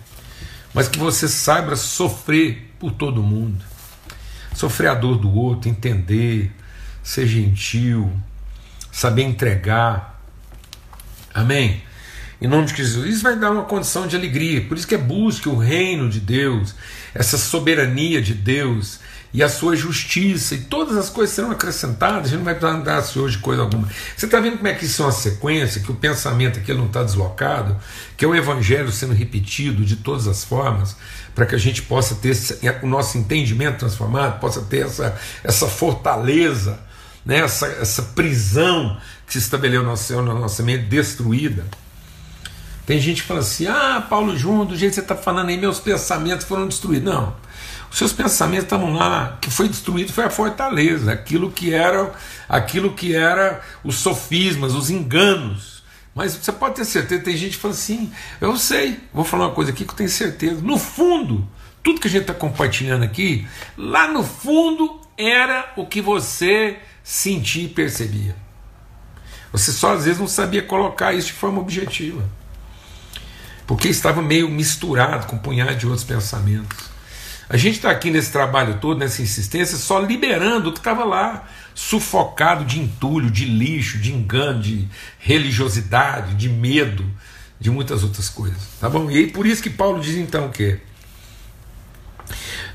mas 0.73 0.87
que 0.87 0.99
você 0.99 1.27
saiba 1.27 1.75
sofrer 1.75 2.71
por 2.79 2.91
todo 2.91 3.23
mundo 3.23 3.65
sofrer 4.57 4.87
a 4.87 4.95
dor 4.95 5.19
do 5.19 5.31
outro, 5.31 5.69
entender, 5.69 6.51
ser 7.03 7.27
gentil, 7.27 8.11
saber 8.91 9.21
entregar. 9.21 10.19
Amém? 11.31 11.83
Em 12.41 12.47
nome 12.47 12.65
de 12.65 12.75
Jesus, 12.75 13.07
isso 13.07 13.23
vai 13.23 13.37
dar 13.37 13.51
uma 13.51 13.65
condição 13.65 14.07
de 14.07 14.15
alegria. 14.15 14.61
Por 14.61 14.75
isso 14.75 14.87
que 14.87 14.95
é 14.95 14.97
busque 14.97 15.47
o 15.47 15.55
reino 15.55 16.09
de 16.09 16.19
Deus, 16.19 16.73
essa 17.13 17.37
soberania 17.37 18.19
de 18.19 18.33
Deus, 18.33 18.99
e 19.33 19.43
a 19.43 19.49
sua 19.49 19.75
justiça, 19.75 20.55
e 20.55 20.59
todas 20.59 20.95
as 20.95 21.09
coisas 21.09 21.35
serão 21.35 21.51
acrescentadas, 21.51 22.27
a 22.27 22.29
gente 22.29 22.37
não 22.37 22.45
vai 22.45 22.57
andar 22.71 23.01
se 23.01 23.19
hoje 23.19 23.37
coisa 23.37 23.61
alguma. 23.61 23.87
Você 24.15 24.25
está 24.25 24.39
vendo 24.39 24.57
como 24.57 24.67
é 24.67 24.73
que 24.73 24.85
isso 24.85 25.01
é 25.01 25.05
uma 25.05 25.11
sequência, 25.11 25.81
que 25.81 25.91
o 25.91 25.95
pensamento 25.95 26.59
aqui 26.59 26.73
não 26.73 26.85
está 26.85 27.03
deslocado, 27.03 27.75
que 28.15 28.23
é 28.23 28.27
o 28.27 28.35
evangelho 28.35 28.91
sendo 28.91 29.13
repetido 29.13 29.83
de 29.83 29.97
todas 29.97 30.27
as 30.27 30.43
formas, 30.43 30.95
para 31.35 31.45
que 31.45 31.55
a 31.55 31.57
gente 31.57 31.81
possa 31.81 32.15
ter 32.15 32.35
o 32.81 32.87
nosso 32.87 33.17
entendimento 33.17 33.79
transformado, 33.79 34.39
possa 34.39 34.61
ter 34.61 34.85
essa, 34.85 35.15
essa 35.43 35.67
fortaleza, 35.67 36.79
né, 37.25 37.39
essa, 37.39 37.67
essa 37.67 38.01
prisão 38.01 38.97
que 39.25 39.33
se 39.33 39.39
estabeleceu 39.39 39.83
no 39.83 39.89
nosso, 39.89 40.21
na 40.21 40.33
nossa 40.33 40.63
mente 40.63 40.85
destruída. 40.85 41.65
Tem 42.85 42.99
gente 43.01 43.21
que 43.21 43.27
fala 43.27 43.41
assim: 43.41 43.67
ah, 43.67 44.03
Paulo 44.09 44.37
Júnior, 44.37 44.65
do 44.65 44.77
jeito 44.77 44.91
que 44.91 44.95
você 44.95 45.01
está 45.01 45.15
falando 45.15 45.49
aí, 45.49 45.57
meus 45.57 45.77
pensamentos 45.77 46.47
foram 46.47 46.65
destruídos. 46.67 47.13
Não 47.13 47.46
os 47.89 47.97
seus 47.97 48.11
pensamentos 48.13 48.65
estavam 48.65 48.93
lá, 48.93 49.37
que 49.41 49.49
foi 49.49 49.67
destruído 49.67 50.11
foi 50.11 50.25
a 50.25 50.29
fortaleza, 50.29 51.11
aquilo 51.11 51.51
que 51.51 51.73
era, 51.73 52.13
aquilo 52.47 52.93
que 52.93 53.15
era 53.15 53.61
os 53.83 53.95
sofismas, 53.95 54.73
os 54.73 54.89
enganos. 54.89 55.83
Mas 56.13 56.35
você 56.35 56.51
pode 56.51 56.75
ter 56.75 56.85
certeza, 56.85 57.23
tem 57.23 57.37
gente 57.37 57.51
que 57.51 57.61
fala 57.61 57.73
assim, 57.73 58.11
eu 58.41 58.57
sei, 58.57 58.99
vou 59.13 59.23
falar 59.23 59.47
uma 59.47 59.53
coisa 59.53 59.71
aqui 59.71 59.85
que 59.85 59.91
eu 59.91 59.95
tenho 59.95 60.09
certeza. 60.09 60.61
No 60.61 60.77
fundo, 60.77 61.47
tudo 61.83 62.01
que 62.01 62.07
a 62.07 62.11
gente 62.11 62.21
está 62.21 62.33
compartilhando 62.33 63.03
aqui, 63.03 63.47
lá 63.77 64.07
no 64.07 64.23
fundo 64.23 64.99
era 65.17 65.73
o 65.77 65.85
que 65.85 66.01
você 66.01 66.77
sentia 67.03 67.63
e 67.63 67.69
percebia. 67.69 68.35
Você 69.51 69.71
só 69.71 69.93
às 69.93 70.05
vezes 70.05 70.19
não 70.19 70.27
sabia 70.27 70.61
colocar 70.61 71.13
isso 71.13 71.27
de 71.27 71.33
forma 71.33 71.61
objetiva. 71.61 72.23
Porque 73.65 73.87
estava 73.87 74.21
meio 74.21 74.49
misturado 74.49 75.27
com 75.27 75.35
um 75.35 75.39
punhado 75.39 75.75
de 75.75 75.85
outros 75.85 76.03
pensamentos. 76.03 76.96
A 77.49 77.55
gente 77.55 77.75
está 77.75 77.89
aqui 77.89 78.11
nesse 78.11 78.31
trabalho 78.31 78.77
todo, 78.79 78.99
nessa 78.99 79.21
insistência, 79.21 79.77
só 79.77 79.99
liberando 79.99 80.69
o 80.69 80.73
que 80.73 80.79
estava 80.79 81.05
lá, 81.05 81.47
sufocado 81.73 82.65
de 82.65 82.79
entulho, 82.79 83.31
de 83.31 83.45
lixo, 83.45 83.97
de 83.99 84.11
engano, 84.11 84.61
de 84.61 84.87
religiosidade, 85.17 86.35
de 86.35 86.49
medo, 86.49 87.05
de 87.59 87.71
muitas 87.71 88.03
outras 88.03 88.27
coisas. 88.27 88.61
Tá 88.81 88.89
bom? 88.89 89.09
E 89.09 89.17
aí 89.17 89.31
por 89.31 89.45
isso 89.45 89.63
que 89.63 89.69
Paulo 89.69 90.01
diz 90.01 90.15
então 90.15 90.47
o 90.47 90.49
quê? 90.49 90.79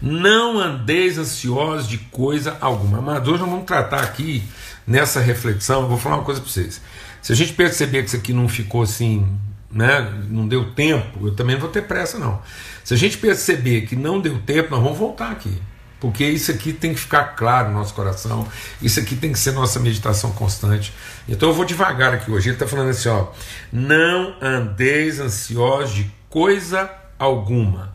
Não 0.00 0.58
andeis 0.58 1.18
ansiosos 1.18 1.86
de 1.86 1.98
coisa 1.98 2.56
alguma. 2.60 3.00
Mas 3.02 3.28
hoje 3.28 3.40
nós 3.40 3.50
vamos 3.50 3.66
tratar 3.66 4.02
aqui, 4.02 4.42
nessa 4.86 5.20
reflexão, 5.20 5.82
eu 5.82 5.88
vou 5.88 5.98
falar 5.98 6.16
uma 6.16 6.24
coisa 6.24 6.40
para 6.40 6.50
vocês. 6.50 6.80
Se 7.20 7.32
a 7.32 7.36
gente 7.36 7.52
perceber 7.52 8.02
que 8.02 8.08
isso 8.08 8.16
aqui 8.16 8.32
não 8.32 8.48
ficou 8.48 8.82
assim, 8.82 9.26
né, 9.72 10.12
não 10.28 10.46
deu 10.46 10.72
tempo, 10.72 11.26
eu 11.26 11.34
também 11.34 11.56
não 11.56 11.62
vou 11.62 11.70
ter 11.70 11.82
pressa 11.82 12.18
não. 12.18 12.40
Se 12.84 12.94
a 12.94 12.96
gente 12.96 13.16
perceber 13.18 13.82
que 13.82 13.96
não 13.96 14.20
deu 14.20 14.38
tempo, 14.40 14.70
nós 14.70 14.82
vamos 14.82 14.98
voltar 14.98 15.30
aqui. 15.30 15.60
Porque 16.02 16.24
isso 16.24 16.50
aqui 16.50 16.72
tem 16.72 16.92
que 16.92 16.98
ficar 16.98 17.36
claro 17.36 17.68
no 17.68 17.74
nosso 17.78 17.94
coração, 17.94 18.46
isso 18.82 18.98
aqui 18.98 19.14
tem 19.14 19.32
que 19.32 19.38
ser 19.38 19.52
nossa 19.52 19.78
meditação 19.78 20.32
constante. 20.32 20.92
Então 21.28 21.48
eu 21.48 21.54
vou 21.54 21.64
devagar 21.64 22.12
aqui 22.12 22.28
hoje. 22.28 22.48
Ele 22.48 22.56
está 22.56 22.66
falando 22.66 22.90
assim: 22.90 23.08
ó, 23.08 23.28
não 23.72 24.34
andeis 24.42 25.20
ansiosos 25.20 25.94
de 25.94 26.10
coisa 26.28 26.90
alguma. 27.16 27.92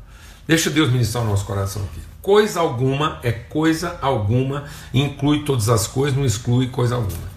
Deixa 0.48 0.70
Deus 0.70 0.90
ministrar 0.90 1.22
o 1.26 1.28
nosso 1.28 1.44
coração 1.44 1.84
aqui. 1.84 2.00
Coisa 2.22 2.62
alguma 2.62 3.20
é 3.24 3.34
coisa 3.34 4.00
alguma, 4.02 4.64
inclui 4.94 5.44
todas 5.44 5.68
as 5.68 5.86
coisas, 5.86 6.18
não 6.18 6.26
exclui 6.26 6.68
coisa 6.68 6.96
alguma. 6.96 7.28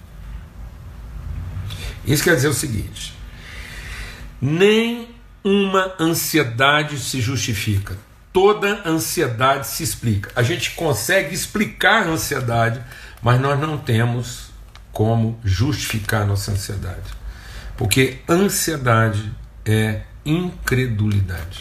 Isso 2.04 2.23
quer 2.23 2.37
dizer 2.37 2.49
o 2.49 2.54
seguinte: 2.54 3.12
nem 4.40 5.09
uma 5.44 5.94
ansiedade 5.99 6.99
se 6.99 7.20
justifica. 7.20 7.97
Toda 8.32 8.82
ansiedade 8.88 9.66
se 9.66 9.82
explica. 9.82 10.30
A 10.37 10.42
gente 10.42 10.73
consegue 10.73 11.35
explicar 11.35 12.06
a 12.06 12.11
ansiedade, 12.11 12.80
mas 13.23 13.40
nós 13.40 13.59
não 13.59 13.76
temos 13.76 14.50
como 14.92 15.38
justificar 15.44 16.26
nossa 16.26 16.52
ansiedade. 16.52 17.11
Porque 17.76 18.18
ansiedade 18.28 19.32
é 19.64 20.02
incredulidade. 20.25 21.59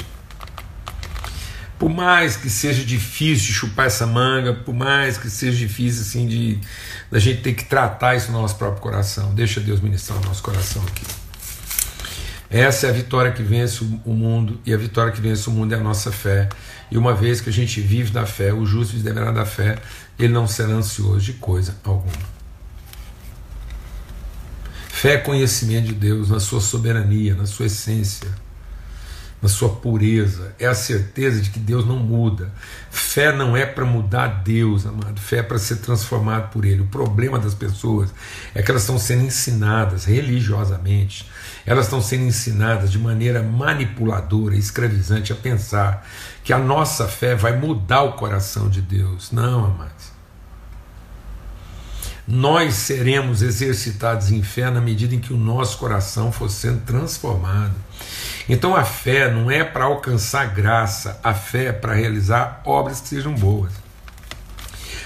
Por 1.80 1.90
mais 1.90 2.36
que 2.36 2.50
seja 2.50 2.84
difícil 2.84 3.48
de 3.48 3.54
chupar 3.54 3.88
essa 3.88 4.06
manga, 4.06 4.54
por 4.54 4.76
mais 4.76 5.18
que 5.18 5.30
seja 5.30 5.58
difícil 5.58 6.02
assim 6.02 6.28
de 6.28 6.60
a 7.10 7.18
gente 7.20 7.42
ter 7.42 7.54
que 7.54 7.64
tratar 7.64 8.16
isso 8.16 8.32
no 8.32 8.42
nosso 8.42 8.58
próprio 8.58 8.82
coração, 8.82 9.34
deixa 9.34 9.62
Deus 9.62 9.80
ministrar 9.80 10.20
o 10.20 10.26
nosso 10.26 10.44
coração 10.44 10.84
aqui. 10.84 11.19
Essa 12.50 12.88
é 12.88 12.90
a 12.90 12.94
vitória 12.94 13.32
que 13.32 13.44
vence 13.44 13.84
o 14.04 14.14
mundo, 14.14 14.60
e 14.66 14.74
a 14.74 14.78
vitória 14.78 15.12
que 15.12 15.22
vence 15.22 15.48
o 15.48 15.52
mundo 15.52 15.74
é 15.74 15.78
a 15.78 15.84
nossa 15.84 16.12
fé. 16.12 16.50
E 16.90 16.98
uma 16.98 17.14
vez 17.14 17.40
que 17.40 17.50
a 17.50 17.54
gente 17.54 17.80
vive 17.80 18.12
da 18.12 18.26
fé, 18.26 18.52
o 18.52 18.66
justo 18.66 18.98
deverá 18.98 19.32
da 19.32 19.46
fé, 19.46 19.78
ele 20.18 20.34
não 20.34 20.48
será 20.48 20.70
ansioso 20.70 21.20
de 21.20 21.34
coisa 21.34 21.78
alguma. 21.84 22.40
Fé 24.88 25.14
é 25.14 25.18
conhecimento 25.18 25.86
de 25.88 25.94
Deus 25.94 26.30
na 26.30 26.40
sua 26.40 26.60
soberania, 26.60 27.36
na 27.36 27.46
sua 27.46 27.68
essência 27.68 28.28
na 29.42 29.48
sua 29.48 29.70
pureza, 29.70 30.54
é 30.60 30.68
a 30.68 30.76
certeza 30.76 31.42
de 31.42 31.50
que 31.50 31.60
Deus 31.60 31.86
não 31.86 31.98
muda. 31.98 32.52
Fé 32.92 33.32
não 33.32 33.56
é 33.56 33.66
para 33.66 33.86
mudar 33.86 34.28
Deus, 34.44 34.86
amado, 34.86 35.20
fé 35.20 35.38
é 35.38 35.44
para 35.44 35.58
ser 35.58 35.78
transformado 35.78 36.50
por 36.52 36.66
Ele. 36.66 36.82
O 36.82 36.88
problema 36.88 37.40
das 37.40 37.54
pessoas 37.54 38.14
é 38.54 38.62
que 38.62 38.70
elas 38.70 38.84
estão 38.84 39.00
sendo 39.00 39.24
ensinadas 39.24 40.06
religiosamente, 40.06 41.30
elas 41.70 41.86
estão 41.86 42.02
sendo 42.02 42.24
ensinadas 42.24 42.92
de 42.92 42.98
maneira 42.98 43.44
manipuladora, 43.44 44.56
escravizante, 44.56 45.32
a 45.32 45.36
pensar 45.36 46.04
que 46.44 46.52
a 46.52 46.58
nossa 46.58 47.08
fé 47.08 47.36
vai 47.36 47.56
mudar 47.56 48.02
o 48.02 48.14
coração 48.14 48.68
de 48.68 48.82
Deus. 48.82 49.32
Não, 49.32 49.66
amados. 49.66 50.12
Nós 52.28 52.74
seremos 52.74 53.44
exercitados 53.44 54.32
em 54.32 54.42
fé 54.42 54.72
na 54.72 54.82
medida 54.82 55.14
em 55.14 55.20
que 55.20 55.32
o 55.32 55.38
nosso 55.38 55.78
coração 55.78 56.32
for 56.32 56.50
sendo 56.50 56.82
transformado. 56.86 57.76
Então 58.50 58.76
a 58.76 58.84
fé 58.84 59.32
não 59.32 59.52
é 59.52 59.64
para 59.64 59.84
alcançar 59.84 60.48
graça, 60.48 61.20
a 61.24 61.36
fé 61.36 61.66
é 61.66 61.72
para 61.72 61.94
realizar 61.94 62.64
obras 62.66 63.00
que 63.00 63.10
sejam 63.10 63.36
boas. 63.36 63.72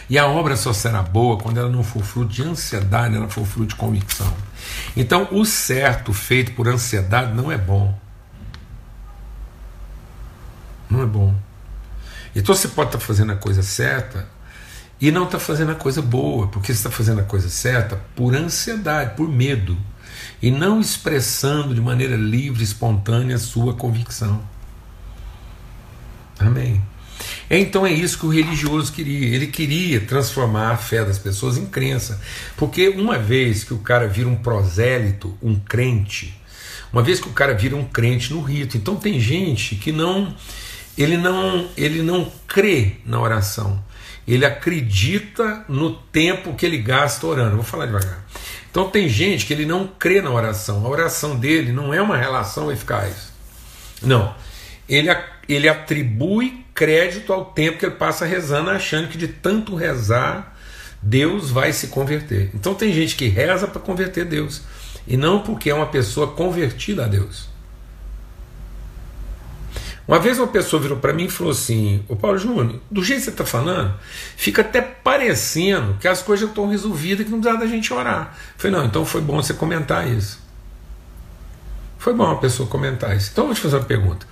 E 0.10 0.18
a 0.18 0.28
obra 0.28 0.56
só 0.56 0.72
será 0.72 1.02
boa 1.02 1.38
quando 1.38 1.58
ela 1.58 1.70
não 1.70 1.84
for 1.84 2.04
fruto 2.04 2.32
de 2.32 2.42
ansiedade, 2.42 3.18
ela 3.18 3.28
for 3.28 3.46
fruto 3.46 3.68
de 3.68 3.76
convicção. 3.76 4.34
Então, 4.96 5.28
o 5.32 5.46
certo 5.46 6.14
feito 6.14 6.54
por 6.54 6.68
ansiedade 6.68 7.34
não 7.34 7.52
é 7.52 7.58
bom. 7.58 7.98
Não 10.90 11.02
é 11.02 11.06
bom. 11.06 11.36
Então 12.36 12.54
você 12.54 12.68
pode 12.68 12.90
estar 12.90 13.00
fazendo 13.00 13.32
a 13.32 13.36
coisa 13.36 13.62
certa 13.62 14.28
e 15.00 15.12
não 15.12 15.26
está 15.26 15.40
fazendo 15.40 15.72
a 15.72 15.76
coisa 15.76 16.02
boa, 16.02 16.48
porque 16.48 16.68
você 16.68 16.80
está 16.80 16.90
fazendo 16.90 17.22
a 17.22 17.24
coisa 17.24 17.50
certa 17.50 18.00
por 18.16 18.36
ansiedade, 18.36 19.16
por 19.16 19.28
medo, 19.28 19.78
e 20.42 20.50
não 20.50 20.80
expressando 20.80 21.76
de 21.76 21.82
maneira 21.82 22.16
livre, 22.16 22.64
espontânea 22.64 23.36
a 23.36 23.40
sua 23.40 23.74
convicção. 23.74 24.42
Amém. 26.40 26.82
Então 27.50 27.86
é 27.86 27.92
isso 27.92 28.18
que 28.18 28.26
o 28.26 28.30
religioso 28.30 28.92
queria. 28.92 29.36
Ele 29.36 29.48
queria 29.48 30.00
transformar 30.02 30.72
a 30.72 30.78
fé 30.78 31.04
das 31.04 31.20
pessoas 31.20 31.58
em 31.58 31.66
crença. 31.66 32.20
Porque 32.58 32.90
uma 32.90 33.18
vez 33.18 33.64
que 33.64 33.74
o 33.74 33.80
cara 33.80 34.08
vira 34.08 34.28
um 34.28 34.36
prosélito, 34.36 35.38
um 35.42 35.56
crente, 35.56 36.40
uma 36.92 37.02
vez 37.02 37.20
que 37.20 37.28
o 37.28 37.34
cara 37.34 37.54
vira 37.54 37.76
um 37.76 37.86
crente 37.86 38.32
no 38.34 38.42
rito, 38.42 38.78
então 38.78 38.96
tem 38.96 39.20
gente 39.20 39.76
que 39.76 39.92
não 39.92 40.36
ele 40.98 41.18
não 41.18 41.68
ele 41.76 42.02
não 42.02 42.32
crê 42.48 42.98
na 43.06 43.20
oração. 43.20 43.84
Ele 44.28 44.46
acredita 44.46 45.66
no 45.68 45.94
tempo 45.94 46.54
que 46.54 46.66
ele 46.66 46.78
gasta 46.78 47.28
orando. 47.28 47.56
Vou 47.56 47.66
falar 47.66 47.88
devagar. 47.88 48.26
Então 48.72 48.90
tem 48.90 49.10
gente 49.10 49.46
que 49.46 49.54
ele 49.54 49.66
não 49.66 49.86
crê 49.86 50.22
na 50.22 50.32
oração. 50.32 50.86
A 50.86 50.90
oração 50.90 51.36
dele 51.36 51.72
não 51.72 51.94
é 51.94 52.02
uma 52.02 52.16
relação 52.16 52.72
eficaz. 52.72 53.34
Não. 54.02 54.34
Ele, 54.88 55.10
ele 55.48 55.68
atribui 55.68 56.63
crédito 56.74 57.32
ao 57.32 57.46
tempo 57.46 57.78
que 57.78 57.86
ele 57.86 57.96
passa 57.96 58.26
rezando, 58.26 58.70
achando 58.70 59.08
que 59.08 59.18
de 59.18 59.28
tanto 59.28 59.76
rezar, 59.76 60.56
Deus 61.02 61.52
vai 61.52 61.74
se 61.74 61.88
converter. 61.88 62.50
Então 62.54 62.74
tem 62.74 62.94
gente 62.94 63.16
que 63.16 63.28
reza 63.28 63.68
para 63.68 63.82
converter 63.82 64.26
Deus, 64.26 64.62
e 65.08 65.18
não 65.18 65.42
porque 65.42 65.70
é 65.70 65.76
uma 65.76 65.88
pessoa 65.88 66.28
convertida 66.28 67.06
a 67.06 67.08
Deus. 67.08 67.52
Uma 70.06 70.20
vez 70.20 70.38
uma 70.38 70.48
pessoa 70.48 70.82
virou 70.82 70.98
para 70.98 71.14
mim 71.14 71.26
e 71.26 71.30
falou 71.30 71.52
assim: 71.52 72.04
Ô 72.10 72.16
Paulo 72.16 72.38
Júnior, 72.38 72.82
do 72.92 73.04
jeito 73.04 73.20
que 73.20 73.26
você 73.26 73.30
está 73.30 73.46
falando, 73.46 73.94
fica 74.36 74.62
até 74.62 74.82
parecendo 74.82 75.96
que 76.00 76.08
as 76.08 76.22
coisas 76.22 76.50
estão 76.50 76.68
resolvidas, 76.68 77.26
que 77.26 77.32
não 77.32 77.40
precisa 77.40 77.60
da 77.60 77.68
gente 77.68 77.94
orar. 77.94 78.36
Eu 78.36 78.54
falei: 78.58 78.78
Não, 78.78 78.86
então 78.86 79.06
foi 79.06 79.22
bom 79.22 79.42
você 79.42 79.54
comentar 79.54 80.08
isso. 80.08 80.42
Foi 81.98 82.14
bom 82.14 82.26
uma 82.26 82.40
pessoa 82.40 82.68
comentar 82.68 83.16
isso. 83.16 83.30
Então 83.32 83.46
eu 83.46 83.48
vou 83.48 83.56
te 83.56 83.62
fazer 83.62 83.78
uma 83.78 83.86
pergunta. 83.86 84.28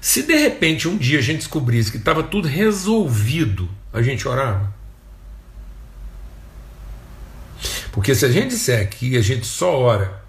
Se 0.00 0.22
de 0.22 0.36
repente 0.36 0.88
um 0.88 0.96
dia 0.96 1.18
a 1.18 1.22
gente 1.22 1.38
descobrisse 1.38 1.90
que 1.90 1.96
estava 1.96 2.22
tudo 2.22 2.46
resolvido, 2.48 3.68
a 3.92 4.00
gente 4.00 4.26
orava? 4.26 4.72
Porque 7.92 8.14
se 8.14 8.24
a 8.24 8.30
gente 8.30 8.48
disser 8.48 8.88
que 8.88 9.16
a 9.16 9.22
gente 9.22 9.46
só 9.46 9.76
ora 9.76 10.28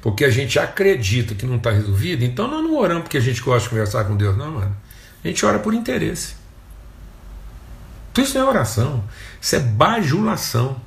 porque 0.00 0.24
a 0.24 0.30
gente 0.30 0.58
acredita 0.58 1.34
que 1.34 1.44
não 1.44 1.56
está 1.56 1.70
resolvido, 1.70 2.24
então 2.24 2.48
nós 2.48 2.62
não 2.62 2.76
oramos 2.76 3.02
porque 3.02 3.18
a 3.18 3.20
gente 3.20 3.42
gosta 3.42 3.64
de 3.64 3.70
conversar 3.70 4.04
com 4.04 4.16
Deus, 4.16 4.36
não, 4.36 4.52
mano. 4.52 4.76
A 5.22 5.28
gente 5.28 5.44
ora 5.44 5.58
por 5.58 5.74
interesse. 5.74 6.34
Então 8.10 8.24
isso 8.24 8.38
não 8.38 8.46
é 8.46 8.48
oração, 8.48 9.04
isso 9.40 9.56
é 9.56 9.58
bajulação. 9.58 10.80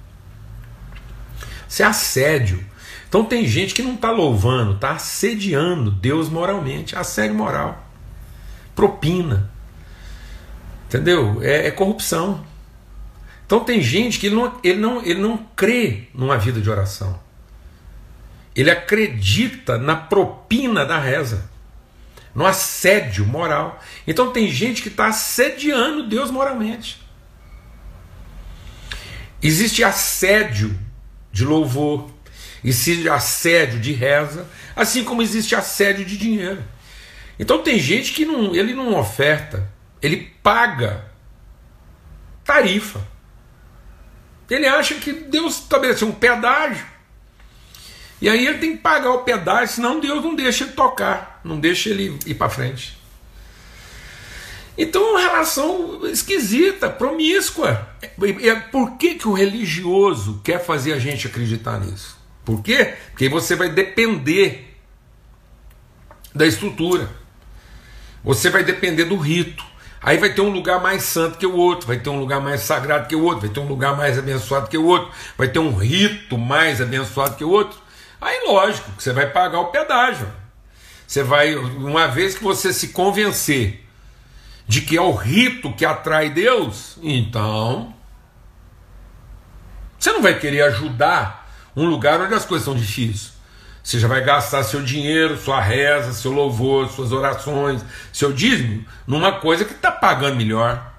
Isso 1.69 1.81
é 1.81 1.85
assédio. 1.85 2.63
Então 3.13 3.23
tem 3.23 3.45
gente 3.45 3.75
que 3.75 3.83
não 3.83 3.93
está 3.93 4.09
louvando, 4.09 4.73
está 4.73 4.93
assediando 4.93 5.91
Deus 5.91 6.29
moralmente, 6.29 6.95
assédio 6.95 7.35
moral, 7.35 7.87
propina, 8.73 9.51
entendeu? 10.87 11.37
É, 11.43 11.67
é, 11.67 11.69
corrupção. 11.69 12.43
Então 13.45 13.63
tem 13.63 13.83
gente 13.83 14.17
que 14.17 14.25
ele 14.25 14.35
não, 14.35 14.59
ele, 14.63 14.79
não, 14.79 15.05
ele 15.05 15.21
não 15.21 15.37
crê 15.55 16.07
numa 16.11 16.39
vida 16.39 16.59
de 16.59 16.67
oração. 16.67 17.19
Ele 18.55 18.71
acredita 18.71 19.77
na 19.77 19.95
propina 19.95 20.83
da 20.83 20.97
reza, 20.97 21.47
no 22.33 22.47
assédio 22.47 23.27
moral. 23.27 23.79
Então 24.07 24.31
tem 24.31 24.49
gente 24.49 24.81
que 24.81 24.89
está 24.89 25.05
assediando 25.05 26.07
Deus 26.07 26.31
moralmente. 26.31 26.99
Existe 29.39 29.83
assédio 29.83 30.75
de 31.31 31.45
louvor, 31.45 32.09
existe 32.63 33.09
assédio 33.09 33.79
de 33.79 33.91
reza, 33.91 34.47
assim 34.75 35.03
como 35.03 35.21
existe 35.21 35.55
assédio 35.55 36.05
de 36.05 36.17
dinheiro. 36.17 36.63
Então 37.37 37.61
tem 37.61 37.79
gente 37.79 38.13
que 38.13 38.25
não, 38.25 38.55
ele 38.55 38.73
não 38.73 38.97
oferta, 38.97 39.69
ele 40.01 40.31
paga 40.41 41.05
tarifa. 42.43 43.01
Ele 44.49 44.67
acha 44.67 44.95
que 44.95 45.11
Deus 45.11 45.59
estabeleceu 45.59 46.07
um 46.07 46.11
pedágio 46.11 46.93
e 48.23 48.29
aí 48.29 48.47
ele 48.47 48.57
tem 48.57 48.71
que 48.71 48.81
pagar 48.81 49.11
o 49.11 49.23
pedágio, 49.23 49.75
senão 49.75 49.99
Deus 49.99 50.23
não 50.23 50.33
deixa 50.33 50.63
ele 50.63 50.71
tocar, 50.71 51.41
não 51.43 51.59
deixa 51.59 51.89
ele 51.89 52.17
ir 52.25 52.35
para 52.35 52.49
frente. 52.49 52.97
Então 54.77 55.05
é 55.05 55.11
uma 55.11 55.19
relação 55.19 56.07
esquisita, 56.07 56.89
promíscua. 56.89 57.85
Por 58.71 58.97
que, 58.97 59.15
que 59.15 59.27
o 59.27 59.33
religioso 59.33 60.39
quer 60.41 60.63
fazer 60.63 60.93
a 60.93 60.99
gente 60.99 61.27
acreditar 61.27 61.77
nisso? 61.81 62.17
Por 62.45 62.61
quê? 62.61 62.95
Porque 63.11 63.29
você 63.29 63.55
vai 63.55 63.69
depender 63.69 64.77
da 66.33 66.45
estrutura. 66.45 67.09
Você 68.23 68.49
vai 68.49 68.63
depender 68.63 69.05
do 69.05 69.17
rito. 69.17 69.63
Aí 70.01 70.17
vai 70.17 70.33
ter 70.33 70.41
um 70.41 70.49
lugar 70.49 70.81
mais 70.81 71.03
santo 71.03 71.37
que 71.37 71.45
o 71.45 71.55
outro, 71.55 71.87
vai 71.87 71.97
ter 71.97 72.09
um 72.09 72.19
lugar 72.19 72.41
mais 72.41 72.61
sagrado 72.61 73.07
que 73.07 73.15
o 73.15 73.23
outro, 73.23 73.41
vai 73.41 73.49
ter 73.49 73.61
um 73.61 73.67
lugar 73.67 73.95
mais 73.95 74.19
abençoado 74.19 74.67
que 74.67 74.77
o 74.77 74.85
outro, 74.85 75.09
vai 75.37 75.47
ter 75.47 75.59
um 75.59 75.73
rito 75.73 76.37
mais 76.37 76.81
abençoado 76.81 77.35
que 77.35 77.43
o 77.43 77.49
outro. 77.49 77.79
Aí, 78.19 78.43
lógico, 78.45 78.91
você 78.97 79.13
vai 79.13 79.29
pagar 79.29 79.59
o 79.59 79.67
pedágio. 79.67 80.27
Você 81.07 81.23
vai, 81.23 81.55
uma 81.55 82.07
vez 82.07 82.35
que 82.35 82.43
você 82.43 82.73
se 82.73 82.89
convencer 82.89 83.85
de 84.67 84.81
que 84.81 84.97
é 84.97 85.01
o 85.01 85.13
rito 85.13 85.71
que 85.73 85.85
atrai 85.85 86.29
Deus, 86.29 86.97
então 87.01 87.93
você 89.97 90.11
não 90.11 90.21
vai 90.21 90.37
querer 90.37 90.63
ajudar 90.63 91.42
um 91.75 91.85
lugar 91.87 92.21
onde 92.21 92.33
as 92.33 92.45
coisas 92.45 92.65
são 92.65 92.75
difíceis. 92.75 93.33
Você 93.83 93.99
já 93.99 94.07
vai 94.07 94.23
gastar 94.23 94.63
seu 94.63 94.81
dinheiro, 94.81 95.37
sua 95.37 95.59
reza, 95.59 96.13
seu 96.13 96.31
louvor, 96.31 96.89
suas 96.89 97.11
orações, 97.11 97.83
seu 98.13 98.31
dízimo, 98.31 98.85
numa 99.05 99.39
coisa 99.39 99.65
que 99.65 99.73
está 99.73 99.91
pagando 99.91 100.37
melhor. 100.37 100.93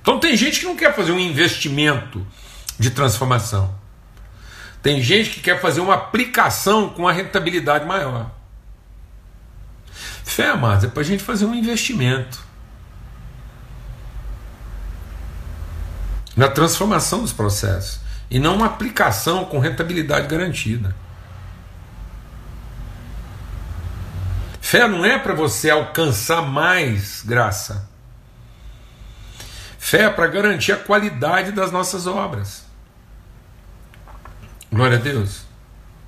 Então 0.00 0.18
tem 0.18 0.34
gente 0.34 0.60
que 0.60 0.66
não 0.66 0.76
quer 0.76 0.94
fazer 0.94 1.12
um 1.12 1.18
investimento 1.18 2.26
de 2.78 2.90
transformação. 2.90 3.78
Tem 4.82 5.02
gente 5.02 5.28
que 5.30 5.40
quer 5.40 5.60
fazer 5.60 5.80
uma 5.80 5.94
aplicação 5.94 6.88
com 6.88 7.06
a 7.06 7.12
rentabilidade 7.12 7.84
maior. 7.84 8.30
Fé, 10.24 10.48
amados, 10.48 10.84
é 10.84 10.88
para 10.88 11.02
a 11.02 11.04
gente 11.04 11.22
fazer 11.22 11.44
um 11.44 11.54
investimento 11.54 12.49
na 16.40 16.48
transformação 16.48 17.20
dos 17.20 17.34
processos 17.34 18.00
e 18.30 18.38
não 18.38 18.56
uma 18.56 18.64
aplicação 18.64 19.44
com 19.44 19.58
rentabilidade 19.58 20.26
garantida. 20.26 20.96
Fé 24.58 24.88
não 24.88 25.04
é 25.04 25.18
para 25.18 25.34
você 25.34 25.68
alcançar 25.68 26.40
mais 26.40 27.22
graça. 27.22 27.86
Fé 29.78 30.04
é 30.04 30.08
para 30.08 30.28
garantir 30.28 30.72
a 30.72 30.78
qualidade 30.78 31.52
das 31.52 31.70
nossas 31.70 32.06
obras. 32.06 32.64
Glória 34.72 34.96
a 34.96 35.00
Deus. 35.00 35.42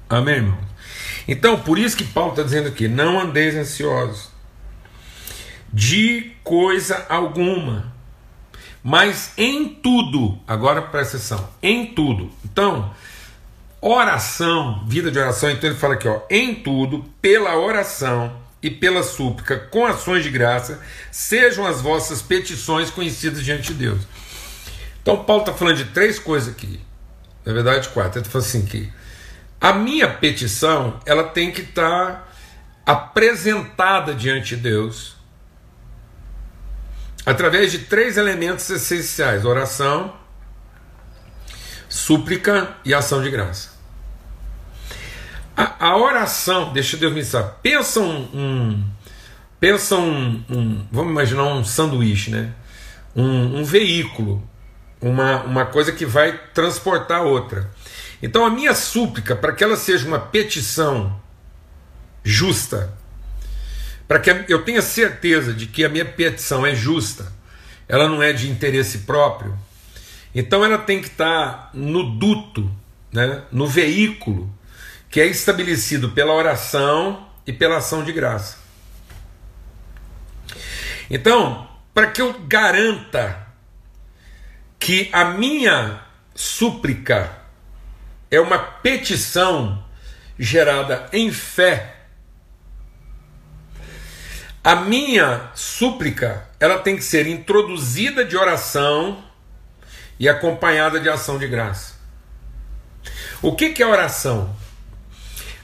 Amém, 0.09 0.37
irmãos? 0.37 0.65
Então, 1.29 1.61
por 1.61 1.79
isso 1.79 1.95
que 1.95 2.05
Paulo 2.05 2.31
está 2.31 2.43
dizendo 2.43 2.69
aqui: 2.69 2.89
não 2.89 3.21
andeis 3.21 3.55
ansiosos 3.55 4.31
de 5.71 6.33
coisa 6.43 7.05
alguma, 7.11 7.92
mas 8.83 9.33
em 9.37 9.69
tudo, 9.69 10.39
agora 10.47 10.83
presta 10.83 11.17
atenção, 11.17 11.49
em 11.63 11.87
tudo. 11.87 12.31
Então, 12.45 12.93
oração, 13.81 14.85
vida 14.87 15.11
de 15.11 15.19
oração, 15.19 15.51
então 15.51 15.71
ele 15.71 15.79
fala 15.79 15.95
aqui, 15.95 16.09
ó, 16.09 16.21
em 16.31 16.55
tudo, 16.55 17.05
pela 17.21 17.57
oração 17.57 18.41
e 18.63 18.71
pela 18.71 19.03
súplica, 19.03 19.59
com 19.59 19.87
ações 19.87 20.23
de 20.23 20.31
graça, 20.31 20.81
sejam 21.11 21.67
as 21.67 21.81
vossas 21.81 22.23
petições 22.23 22.91
conhecidas 22.91 23.45
diante 23.45 23.73
de 23.73 23.75
Deus. 23.75 24.03
Então, 25.01 25.25
Paulo 25.25 25.43
está 25.43 25.53
falando 25.53 25.77
de 25.77 25.87
três 25.87 26.19
coisas 26.19 26.53
aqui 26.53 26.81
na 27.45 27.53
verdade 27.53 27.89
quatro. 27.89 28.21
Ele 28.21 28.29
fala 28.29 28.45
assim 28.45 28.65
que 28.65 28.91
a 29.61 29.73
minha 29.73 30.09
petição 30.09 31.01
ela 31.07 31.25
tem 31.25 31.51
que 31.51 31.63
estar 31.63 32.13
tá 32.13 32.29
apresentada 32.87 34.15
diante 34.15 34.57
de 34.57 34.63
Deus 34.63 35.17
através 37.25 37.73
de 37.73 37.81
três 37.81 38.17
elementos 38.17 38.69
essenciais: 38.71 39.45
oração, 39.45 40.15
súplica 41.89 42.77
e 42.85 42.95
ação 42.95 43.23
de 43.23 43.31
graça. 43.31 43.71
A, 45.57 45.89
a 45.89 45.97
oração, 45.97 46.73
deixa 46.73 46.97
Deus 46.97 47.13
me 47.13 47.25
saber, 47.25 47.55
pensa 47.63 48.01
um, 48.01 48.23
um, 48.35 48.85
pensa 49.61 49.97
um, 49.97 50.43
um, 50.49 50.87
vamos 50.91 51.11
imaginar 51.11 51.45
um 51.45 51.65
sanduíche, 51.65 52.31
né? 52.31 52.53
Um, 53.15 53.61
um 53.61 53.65
veículo, 53.65 54.43
uma, 55.01 55.43
uma 55.43 55.67
coisa 55.67 55.93
que 55.93 56.07
vai 56.07 56.39
transportar 56.55 57.23
outra. 57.23 57.71
Então 58.23 58.47
a 58.47 58.51
minha 58.51 58.75
súplica, 58.75 59.37
para 59.37 59.53
que 59.53 59.63
ela 59.63 59.77
seja 59.77 60.07
uma 60.07 60.19
petição 60.19 61.21
justa, 62.25 62.97
para 64.13 64.21
que 64.21 64.53
eu 64.53 64.63
tenha 64.63 64.83
certeza 64.83 65.55
de 65.55 65.67
que 65.67 65.87
a 65.87 65.89
minha 65.89 66.05
petição 66.05 66.67
é 66.67 66.75
justa, 66.75 67.33
ela 67.89 68.07
não 68.07 68.23
é 68.23 68.31
de 68.31 68.51
interesse 68.51 68.99
próprio, 68.99 69.59
então 70.35 70.63
ela 70.63 70.77
tem 70.77 71.01
que 71.01 71.07
estar 71.07 71.71
no 71.73 72.03
duto, 72.19 72.71
né, 73.11 73.41
no 73.51 73.67
veículo 73.67 74.53
que 75.09 75.19
é 75.19 75.25
estabelecido 75.25 76.11
pela 76.11 76.35
oração 76.35 77.27
e 77.47 77.55
pela 77.55 77.79
ação 77.79 78.05
de 78.05 78.13
graça. 78.13 78.59
Então, 81.09 81.67
para 81.95 82.09
que 82.09 82.21
eu 82.21 82.39
garanta 82.41 83.47
que 84.79 85.09
a 85.11 85.25
minha 85.25 86.03
súplica 86.35 87.31
é 88.31 88.39
uma 88.39 88.59
petição 88.59 89.83
gerada 90.39 91.09
em 91.15 91.33
fé, 91.33 92.02
a 94.65 94.77
minha 94.77 95.51
súplica 95.55 96.49
ela 96.61 96.79
tem 96.79 96.97
que 96.97 97.03
ser 97.03 97.27
introduzida 97.27 98.25
de 98.25 98.37
oração 98.37 99.25
e 100.19 100.29
acompanhada 100.29 101.01
de 101.01 101.09
ação 101.09 101.37
de 101.37 101.49
graça. 101.49 101.95
O 103.41 103.57
que, 103.57 103.71
que 103.71 103.83
é 103.83 103.87
oração? 103.87 104.55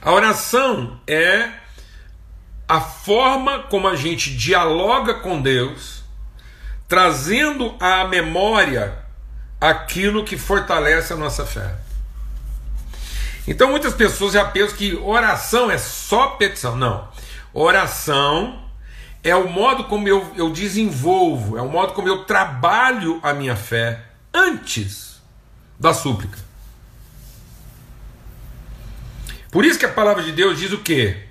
A 0.02 0.12
oração 0.12 1.00
é 1.06 1.48
a 2.66 2.80
forma 2.80 3.60
como 3.64 3.86
a 3.86 3.94
gente 3.94 4.36
dialoga 4.36 5.14
com 5.14 5.40
Deus, 5.40 6.02
trazendo 6.88 7.76
à 7.78 8.04
memória 8.04 8.98
aquilo 9.60 10.24
que 10.24 10.36
fortalece 10.36 11.12
a 11.12 11.16
nossa 11.16 11.46
fé. 11.46 11.76
Então 13.46 13.70
muitas 13.70 13.94
pessoas 13.94 14.32
já 14.34 14.44
pensam 14.44 14.76
que 14.76 14.94
oração 14.96 15.70
é 15.70 15.78
só 15.78 16.30
petição. 16.30 16.76
Não. 16.76 17.08
Oração 17.54 18.67
é 19.22 19.34
o 19.34 19.48
modo 19.48 19.84
como 19.84 20.08
eu, 20.08 20.32
eu 20.36 20.50
desenvolvo, 20.50 21.58
é 21.58 21.62
o 21.62 21.68
modo 21.68 21.92
como 21.92 22.08
eu 22.08 22.24
trabalho 22.24 23.20
a 23.22 23.32
minha 23.32 23.56
fé 23.56 24.04
antes 24.32 25.20
da 25.78 25.92
súplica. 25.92 26.38
Por 29.50 29.64
isso 29.64 29.78
que 29.78 29.86
a 29.86 29.92
palavra 29.92 30.22
de 30.22 30.32
Deus 30.32 30.58
diz 30.58 30.72
o 30.72 30.78
quê? 30.78 31.24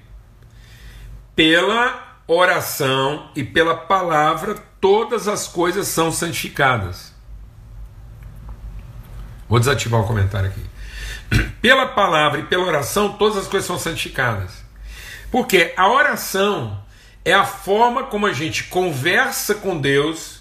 Pela 1.36 2.22
oração 2.28 3.30
e 3.36 3.44
pela 3.44 3.76
palavra 3.76 4.56
todas 4.82 5.28
as 5.28 5.48
coisas 5.48 5.88
são 5.88 6.12
santificadas. 6.12 7.14
Vou 9.48 9.60
desativar 9.60 10.02
o 10.02 10.08
comentário 10.08 10.50
aqui. 10.50 10.66
Pela 11.62 11.88
palavra 11.88 12.40
e 12.40 12.44
pela 12.44 12.66
oração 12.66 13.14
todas 13.14 13.38
as 13.38 13.48
coisas 13.48 13.68
são 13.68 13.78
santificadas. 13.78 14.64
Porque 15.32 15.74
a 15.76 15.90
oração 15.90 16.82
é 17.28 17.34
a 17.34 17.44
forma 17.44 18.06
como 18.06 18.26
a 18.26 18.32
gente 18.32 18.64
conversa 18.64 19.56
com 19.56 19.78
Deus 19.78 20.40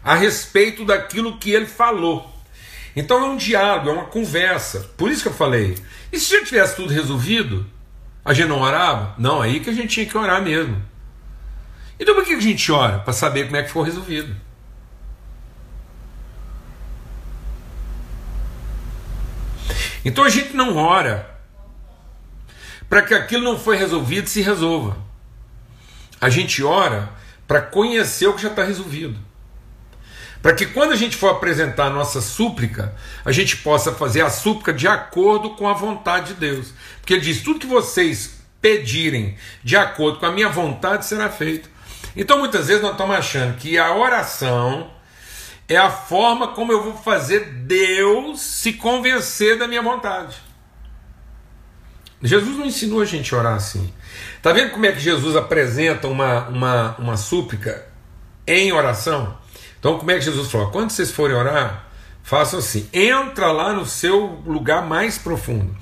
a 0.00 0.14
respeito 0.14 0.84
daquilo 0.84 1.38
que 1.38 1.50
ele 1.50 1.66
falou. 1.66 2.32
Então 2.94 3.18
é 3.18 3.28
um 3.28 3.36
diálogo, 3.36 3.88
é 3.88 3.92
uma 3.92 4.04
conversa. 4.04 4.92
Por 4.96 5.10
isso 5.10 5.22
que 5.22 5.28
eu 5.28 5.34
falei, 5.34 5.76
e 6.12 6.20
se 6.20 6.30
já 6.30 6.44
tivesse 6.44 6.76
tudo 6.76 6.92
resolvido, 6.92 7.66
a 8.24 8.32
gente 8.32 8.46
não 8.46 8.60
orava? 8.60 9.12
Não, 9.18 9.42
aí 9.42 9.58
que 9.58 9.70
a 9.70 9.72
gente 9.72 9.88
tinha 9.88 10.06
que 10.06 10.16
orar 10.16 10.40
mesmo. 10.40 10.80
Então 11.98 12.14
por 12.14 12.24
que 12.24 12.34
a 12.34 12.40
gente 12.40 12.70
ora? 12.70 13.00
Para 13.00 13.12
saber 13.12 13.46
como 13.46 13.56
é 13.56 13.62
que 13.62 13.68
ficou 13.68 13.82
resolvido. 13.82 14.36
Então 20.04 20.22
a 20.22 20.28
gente 20.30 20.54
não 20.54 20.76
ora 20.76 21.28
para 22.88 23.02
que 23.02 23.14
aquilo 23.14 23.42
não 23.42 23.58
foi 23.58 23.76
resolvido 23.76 24.28
se 24.28 24.40
resolva. 24.42 25.09
A 26.20 26.28
gente 26.28 26.62
ora 26.62 27.10
para 27.46 27.60
conhecer 27.60 28.26
o 28.26 28.34
que 28.34 28.42
já 28.42 28.48
está 28.48 28.62
resolvido. 28.62 29.18
Para 30.42 30.54
que 30.54 30.66
quando 30.66 30.92
a 30.92 30.96
gente 30.96 31.16
for 31.16 31.28
apresentar 31.28 31.86
a 31.86 31.90
nossa 31.90 32.20
súplica, 32.20 32.94
a 33.24 33.32
gente 33.32 33.58
possa 33.58 33.92
fazer 33.92 34.22
a 34.22 34.30
súplica 34.30 34.72
de 34.72 34.88
acordo 34.88 35.50
com 35.50 35.68
a 35.68 35.74
vontade 35.74 36.34
de 36.34 36.40
Deus. 36.40 36.72
Porque 37.00 37.14
ele 37.14 37.22
diz: 37.22 37.42
tudo 37.42 37.60
que 37.60 37.66
vocês 37.66 38.40
pedirem 38.60 39.36
de 39.62 39.76
acordo 39.76 40.18
com 40.18 40.26
a 40.26 40.32
minha 40.32 40.48
vontade 40.48 41.06
será 41.06 41.28
feito. 41.28 41.68
Então 42.16 42.38
muitas 42.38 42.68
vezes 42.68 42.82
nós 42.82 42.92
estamos 42.92 43.16
achando 43.16 43.56
que 43.56 43.78
a 43.78 43.94
oração 43.94 44.90
é 45.68 45.76
a 45.76 45.90
forma 45.90 46.48
como 46.48 46.72
eu 46.72 46.82
vou 46.82 46.96
fazer 46.96 47.44
Deus 47.44 48.40
se 48.40 48.72
convencer 48.72 49.58
da 49.58 49.68
minha 49.68 49.82
vontade. 49.82 50.36
Jesus 52.22 52.56
não 52.58 52.66
ensinou 52.66 53.00
a 53.00 53.04
gente 53.04 53.34
a 53.34 53.38
orar 53.38 53.54
assim. 53.54 53.92
Está 54.40 54.54
vendo 54.54 54.70
como 54.70 54.86
é 54.86 54.92
que 54.92 55.00
Jesus 55.00 55.36
apresenta 55.36 56.08
uma, 56.08 56.48
uma, 56.48 56.96
uma 56.98 57.16
súplica 57.18 57.86
em 58.46 58.72
oração? 58.72 59.36
Então, 59.78 59.98
como 59.98 60.10
é 60.10 60.14
que 60.14 60.22
Jesus 60.22 60.50
falou? 60.50 60.70
Quando 60.70 60.88
vocês 60.88 61.10
forem 61.10 61.36
orar, 61.36 61.84
façam 62.22 62.58
assim: 62.58 62.88
entra 62.90 63.52
lá 63.52 63.74
no 63.74 63.84
seu 63.84 64.40
lugar 64.46 64.82
mais 64.82 65.18
profundo, 65.18 65.76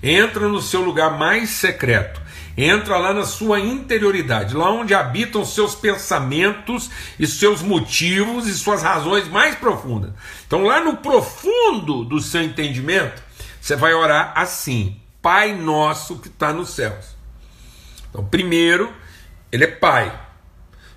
entra 0.00 0.46
no 0.46 0.62
seu 0.62 0.80
lugar 0.80 1.18
mais 1.18 1.50
secreto, 1.50 2.22
entra 2.56 2.98
lá 2.98 3.12
na 3.12 3.24
sua 3.24 3.58
interioridade, 3.58 4.54
lá 4.54 4.70
onde 4.70 4.94
habitam 4.94 5.44
seus 5.44 5.74
pensamentos 5.74 6.92
e 7.18 7.26
seus 7.26 7.62
motivos 7.62 8.46
e 8.46 8.54
suas 8.54 8.80
razões 8.80 9.26
mais 9.26 9.56
profundas. 9.56 10.12
Então, 10.46 10.62
lá 10.62 10.80
no 10.80 10.98
profundo 10.98 12.04
do 12.04 12.20
seu 12.20 12.44
entendimento, 12.44 13.20
você 13.60 13.74
vai 13.74 13.92
orar 13.92 14.34
assim: 14.36 15.00
Pai 15.20 15.52
nosso 15.52 16.20
que 16.20 16.28
está 16.28 16.52
nos 16.52 16.70
céus. 16.70 17.13
Então, 18.14 18.24
primeiro, 18.24 18.94
ele 19.50 19.64
é 19.64 19.66
Pai. 19.66 20.20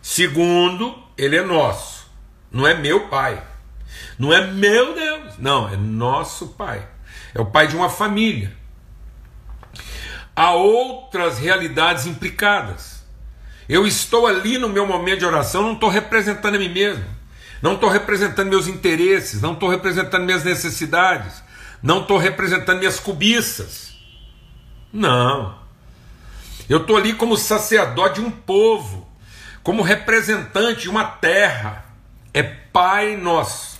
Segundo, 0.03 0.95
ele 1.17 1.36
é 1.36 1.41
nosso. 1.41 2.06
Não 2.51 2.67
é 2.67 2.75
meu 2.75 3.08
pai. 3.10 3.43
Não 4.19 4.32
é 4.32 4.45
meu 4.45 4.93
Deus. 4.93 5.34
Não, 5.39 5.67
é 5.67 5.75
nosso 5.75 6.49
pai. 6.49 6.88
É 7.34 7.41
o 7.41 7.45
pai 7.47 7.67
de 7.67 7.75
uma 7.75 7.89
família. 7.89 8.56
Há 10.36 10.53
outras 10.53 11.39
realidades 11.39 12.06
implicadas. 12.06 13.03
Eu 13.67 13.88
estou 13.88 14.27
ali 14.27 14.60
no 14.60 14.69
meu 14.69 14.86
momento 14.86 15.19
de 15.19 15.25
oração, 15.25 15.63
não 15.63 15.73
estou 15.73 15.89
representando 15.89 16.56
a 16.56 16.60
mim 16.60 16.69
mesmo. 16.69 17.03
Não 17.62 17.73
estou 17.73 17.89
representando 17.89 18.47
meus 18.47 18.67
interesses, 18.67 19.41
não 19.41 19.53
estou 19.53 19.67
representando 19.67 20.23
minhas 20.23 20.43
necessidades, 20.43 21.43
não 21.82 22.01
estou 22.01 22.17
representando 22.17 22.77
minhas 22.77 22.99
cobiças. 22.99 23.97
Não. 24.93 25.66
Eu 26.69 26.80
estou 26.80 26.97
ali 26.97 27.13
como 27.13 27.38
sacerdote 27.38 28.19
de 28.19 28.27
um 28.27 28.32
povo, 28.32 29.08
como 29.63 29.82
representante 29.82 30.82
de 30.82 30.89
uma 30.89 31.06
terra 31.06 31.86
é 32.34 32.43
Pai 32.43 33.15
Nosso. 33.15 33.80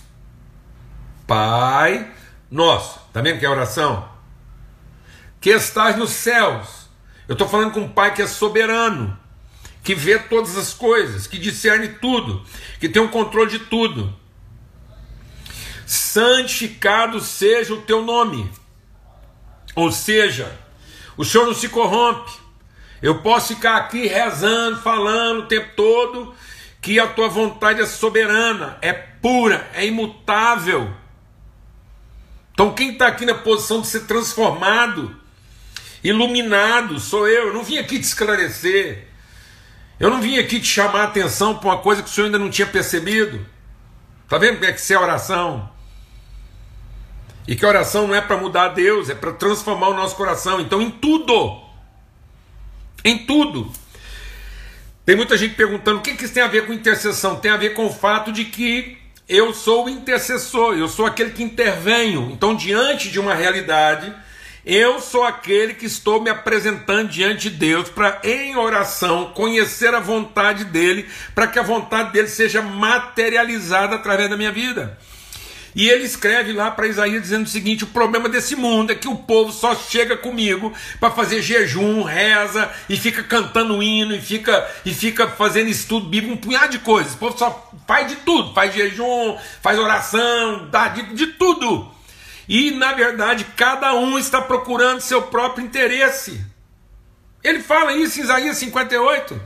Pai 1.26 2.10
Nosso. 2.50 3.00
Está 3.06 3.20
vendo 3.20 3.38
que 3.38 3.46
é 3.46 3.48
oração? 3.48 4.08
Que 5.40 5.50
estás 5.50 5.96
nos 5.96 6.10
céus. 6.10 6.88
Eu 7.28 7.34
estou 7.34 7.48
falando 7.48 7.72
com 7.72 7.80
um 7.80 7.88
Pai 7.88 8.14
que 8.14 8.22
é 8.22 8.26
soberano, 8.26 9.16
que 9.82 9.94
vê 9.94 10.18
todas 10.18 10.56
as 10.56 10.72
coisas, 10.72 11.26
que 11.26 11.38
discerne 11.38 11.88
tudo, 11.88 12.44
que 12.80 12.88
tem 12.88 13.02
o 13.02 13.04
um 13.04 13.10
controle 13.10 13.50
de 13.50 13.58
tudo. 13.60 14.14
Santificado 15.86 17.20
seja 17.20 17.74
o 17.74 17.82
teu 17.82 18.02
nome. 18.02 18.50
Ou 19.76 19.92
seja, 19.92 20.58
o 21.16 21.24
Senhor 21.24 21.46
não 21.46 21.54
se 21.54 21.68
corrompe. 21.68 22.32
Eu 23.00 23.22
posso 23.22 23.54
ficar 23.54 23.76
aqui 23.76 24.06
rezando, 24.06 24.80
falando 24.80 25.40
o 25.40 25.46
tempo 25.46 25.70
todo, 25.76 26.34
que 26.80 26.98
a 26.98 27.06
tua 27.06 27.28
vontade 27.28 27.80
é 27.80 27.86
soberana, 27.86 28.78
é 28.82 28.92
pura, 28.92 29.68
é 29.72 29.86
imutável. 29.86 30.92
Então, 32.52 32.74
quem 32.74 32.92
está 32.92 33.06
aqui 33.06 33.24
na 33.24 33.34
posição 33.34 33.80
de 33.80 33.86
ser 33.86 34.00
transformado, 34.00 35.16
iluminado, 36.02 36.98
sou 36.98 37.28
eu. 37.28 37.48
Eu 37.48 37.54
não 37.54 37.62
vim 37.62 37.78
aqui 37.78 37.98
te 37.98 38.04
esclarecer. 38.04 39.06
Eu 40.00 40.10
não 40.10 40.20
vim 40.20 40.38
aqui 40.38 40.58
te 40.58 40.66
chamar 40.66 41.02
a 41.02 41.04
atenção 41.04 41.56
para 41.56 41.68
uma 41.68 41.78
coisa 41.78 42.02
que 42.02 42.08
o 42.08 42.12
senhor 42.12 42.26
ainda 42.26 42.38
não 42.38 42.50
tinha 42.50 42.66
percebido. 42.66 43.46
Está 44.24 44.38
vendo 44.38 44.54
como 44.54 44.64
é 44.64 44.72
que 44.72 44.80
isso 44.80 44.92
é 44.92 44.98
oração? 44.98 45.70
E 47.46 47.56
que 47.56 47.64
a 47.64 47.68
oração 47.68 48.08
não 48.08 48.14
é 48.14 48.20
para 48.20 48.36
mudar 48.36 48.68
Deus, 48.68 49.08
é 49.08 49.14
para 49.14 49.32
transformar 49.32 49.88
o 49.88 49.94
nosso 49.94 50.16
coração. 50.16 50.60
Então, 50.60 50.82
em 50.82 50.90
tudo, 50.90 51.67
em 53.04 53.18
tudo, 53.18 53.72
tem 55.08 55.16
muita 55.16 55.38
gente 55.38 55.54
perguntando 55.54 56.00
o 56.00 56.02
que, 56.02 56.14
que 56.14 56.24
isso 56.24 56.34
tem 56.34 56.42
a 56.42 56.48
ver 56.48 56.66
com 56.66 56.72
intercessão. 56.72 57.36
Tem 57.36 57.50
a 57.50 57.56
ver 57.56 57.70
com 57.70 57.86
o 57.86 57.92
fato 57.92 58.30
de 58.30 58.44
que 58.44 58.98
eu 59.26 59.54
sou 59.54 59.86
o 59.86 59.88
intercessor, 59.88 60.74
eu 60.74 60.86
sou 60.86 61.06
aquele 61.06 61.30
que 61.30 61.42
intervenho. 61.42 62.30
Então, 62.30 62.54
diante 62.54 63.10
de 63.10 63.18
uma 63.18 63.34
realidade 63.34 64.14
Eu 64.66 65.00
sou 65.00 65.24
aquele 65.24 65.72
que 65.72 65.86
estou 65.86 66.20
me 66.20 66.28
apresentando 66.28 67.08
diante 67.08 67.48
de 67.48 67.56
Deus 67.56 67.88
para, 67.88 68.20
em 68.22 68.54
oração, 68.54 69.32
conhecer 69.34 69.94
a 69.94 70.00
vontade 70.00 70.64
dele, 70.66 71.08
para 71.34 71.46
que 71.46 71.58
a 71.58 71.62
vontade 71.62 72.12
dele 72.12 72.28
seja 72.28 72.60
materializada 72.60 73.96
através 73.96 74.28
da 74.28 74.36
minha 74.36 74.52
vida. 74.52 74.98
E 75.78 75.88
ele 75.88 76.06
escreve 76.06 76.52
lá 76.52 76.72
para 76.72 76.88
Isaías 76.88 77.22
dizendo 77.22 77.46
o 77.46 77.48
seguinte: 77.48 77.84
o 77.84 77.86
problema 77.86 78.28
desse 78.28 78.56
mundo 78.56 78.90
é 78.90 78.96
que 78.96 79.06
o 79.06 79.14
povo 79.14 79.52
só 79.52 79.76
chega 79.76 80.16
comigo 80.16 80.72
para 80.98 81.12
fazer 81.12 81.40
jejum, 81.40 82.02
reza 82.02 82.68
e 82.88 82.96
fica 82.96 83.22
cantando 83.22 83.80
hino 83.80 84.12
e 84.12 84.20
fica 84.20 84.68
e 84.84 84.92
fica 84.92 85.28
fazendo 85.28 85.68
estudo 85.68 86.08
bíblico, 86.08 86.34
um 86.34 86.36
punhado 86.36 86.72
de 86.72 86.80
coisas. 86.80 87.14
O 87.14 87.18
povo 87.18 87.38
só 87.38 87.72
faz 87.86 88.08
de 88.08 88.16
tudo, 88.16 88.52
faz 88.52 88.74
jejum, 88.74 89.38
faz 89.62 89.78
oração, 89.78 90.68
dá 90.68 90.88
de, 90.88 91.14
de 91.14 91.28
tudo. 91.28 91.88
E 92.48 92.72
na 92.72 92.92
verdade, 92.94 93.46
cada 93.56 93.94
um 93.94 94.18
está 94.18 94.40
procurando 94.42 95.00
seu 95.00 95.22
próprio 95.22 95.64
interesse. 95.64 96.44
Ele 97.40 97.60
fala 97.60 97.92
isso 97.92 98.18
em 98.18 98.24
Isaías 98.24 98.56
58. 98.56 99.40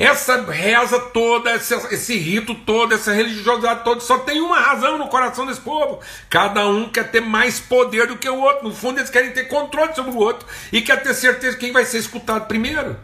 Essa 0.00 0.40
reza 0.50 0.98
toda, 0.98 1.54
esse, 1.54 1.74
esse 1.92 2.16
rito 2.16 2.54
todo, 2.54 2.94
essa 2.94 3.12
religiosidade 3.12 3.84
toda, 3.84 4.00
só 4.00 4.20
tem 4.20 4.40
uma 4.40 4.58
razão 4.58 4.96
no 4.96 5.08
coração 5.08 5.44
desse 5.44 5.60
povo. 5.60 6.00
Cada 6.30 6.66
um 6.66 6.88
quer 6.88 7.10
ter 7.10 7.20
mais 7.20 7.60
poder 7.60 8.06
do 8.06 8.16
que 8.16 8.26
o 8.26 8.40
outro. 8.40 8.66
No 8.66 8.74
fundo, 8.74 8.98
eles 8.98 9.10
querem 9.10 9.30
ter 9.32 9.44
controle 9.44 9.94
sobre 9.94 10.12
o 10.12 10.16
outro 10.16 10.48
e 10.72 10.80
quer 10.80 11.02
ter 11.02 11.12
certeza 11.12 11.52
de 11.52 11.60
quem 11.60 11.70
vai 11.70 11.84
ser 11.84 11.98
escutado 11.98 12.48
primeiro. 12.48 12.98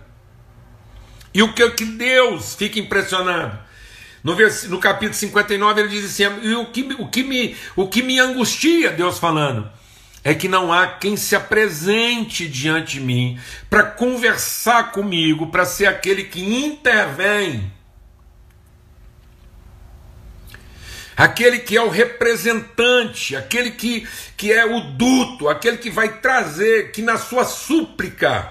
E 1.34 1.42
o 1.42 1.52
que, 1.52 1.68
que 1.72 1.84
Deus 1.84 2.54
fica 2.54 2.78
impressionado? 2.78 3.58
No, 4.24 4.34
no 4.70 4.78
capítulo 4.80 5.12
59 5.12 5.82
ele 5.82 5.90
diz 5.90 6.06
assim: 6.06 6.24
e 6.48 6.54
o 6.54 6.64
que, 6.64 6.96
o, 6.98 7.08
que 7.08 7.22
me, 7.22 7.54
o 7.76 7.88
que 7.88 8.02
me 8.02 8.18
angustia, 8.18 8.90
Deus 8.90 9.18
falando, 9.18 9.70
é 10.26 10.34
que 10.34 10.48
não 10.48 10.72
há 10.72 10.88
quem 10.88 11.16
se 11.16 11.36
apresente 11.36 12.48
diante 12.48 12.94
de 12.94 13.00
mim 13.00 13.38
para 13.70 13.84
conversar 13.84 14.90
comigo, 14.90 15.52
para 15.52 15.64
ser 15.64 15.86
aquele 15.86 16.24
que 16.24 16.42
intervém. 16.42 17.72
Aquele 21.16 21.60
que 21.60 21.76
é 21.76 21.80
o 21.80 21.88
representante, 21.88 23.36
aquele 23.36 23.70
que, 23.70 24.04
que 24.36 24.52
é 24.52 24.66
o 24.66 24.80
duto, 24.94 25.48
aquele 25.48 25.76
que 25.76 25.90
vai 25.90 26.18
trazer, 26.18 26.90
que 26.90 27.02
na 27.02 27.18
sua 27.18 27.44
súplica, 27.44 28.50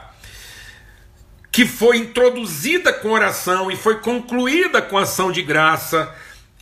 que 1.52 1.66
foi 1.66 1.98
introduzida 1.98 2.94
com 2.94 3.10
oração 3.10 3.70
e 3.70 3.76
foi 3.76 4.00
concluída 4.00 4.82
com 4.82 4.98
ação 4.98 5.30
de 5.30 5.42
graça, 5.42 6.10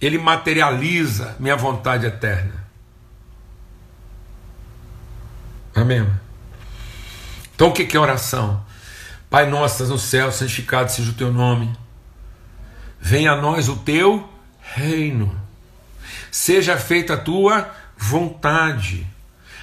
ele 0.01 0.17
materializa 0.17 1.35
minha 1.39 1.55
vontade 1.55 2.07
eterna. 2.07 2.62
Amém? 5.75 6.07
Então 7.55 7.69
o 7.69 7.73
que 7.73 7.95
é 7.95 7.99
oração? 7.99 8.63
Pai 9.29 9.49
nosso, 9.49 9.83
no 9.85 9.97
céu, 9.97 10.31
santificado 10.31 10.91
seja 10.91 11.09
o 11.09 11.15
teu 11.15 11.31
nome. 11.33 11.75
Venha 12.99 13.31
a 13.31 13.35
nós 13.35 13.67
o 13.67 13.75
teu 13.77 14.29
reino. 14.61 15.35
Seja 16.31 16.77
feita 16.77 17.15
a 17.15 17.17
tua 17.17 17.69
vontade, 17.97 19.07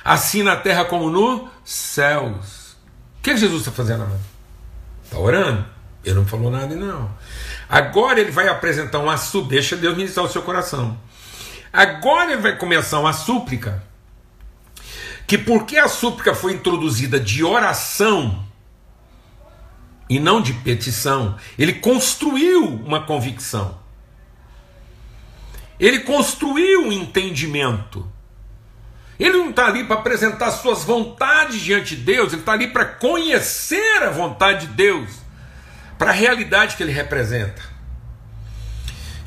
assim 0.04 0.42
na 0.42 0.56
terra 0.56 0.84
como 0.84 1.10
nos 1.10 1.48
céus. 1.64 2.76
O 3.18 3.22
que 3.22 3.36
Jesus 3.36 3.60
está 3.60 3.70
fazendo 3.70 4.02
agora? 4.02 4.20
Está 5.04 5.18
orando? 5.18 5.64
Ele 6.04 6.14
não 6.14 6.26
falou 6.26 6.50
nada, 6.50 6.74
não. 6.74 7.10
Agora 7.68 8.20
ele 8.20 8.30
vai 8.30 8.48
apresentar 8.48 8.98
uma 8.98 9.16
súplica. 9.16 9.54
Deixa 9.54 9.76
Deus 9.76 9.96
ministrar 9.96 10.24
o 10.24 10.28
seu 10.28 10.42
coração. 10.42 10.98
Agora 11.72 12.32
ele 12.32 12.42
vai 12.42 12.56
começar 12.56 12.98
uma 12.98 13.12
súplica 13.12 13.82
que 15.30 15.38
porque 15.38 15.78
a 15.78 15.86
súplica 15.86 16.34
foi 16.34 16.54
introduzida 16.54 17.20
de 17.20 17.44
oração 17.44 18.44
e 20.08 20.18
não 20.18 20.42
de 20.42 20.52
petição, 20.52 21.38
ele 21.56 21.74
construiu 21.74 22.64
uma 22.64 23.04
convicção. 23.04 23.78
Ele 25.78 26.00
construiu 26.00 26.82
um 26.82 26.90
entendimento. 26.90 28.10
Ele 29.20 29.38
não 29.38 29.50
está 29.50 29.66
ali 29.66 29.84
para 29.84 30.00
apresentar 30.00 30.50
suas 30.50 30.82
vontades 30.82 31.60
diante 31.60 31.94
de 31.94 32.02
Deus, 32.02 32.32
ele 32.32 32.42
está 32.42 32.54
ali 32.54 32.66
para 32.66 32.84
conhecer 32.84 34.02
a 34.02 34.10
vontade 34.10 34.66
de 34.66 34.72
Deus, 34.72 35.10
para 35.96 36.10
a 36.10 36.12
realidade 36.12 36.74
que 36.74 36.82
ele 36.82 36.90
representa. 36.90 37.69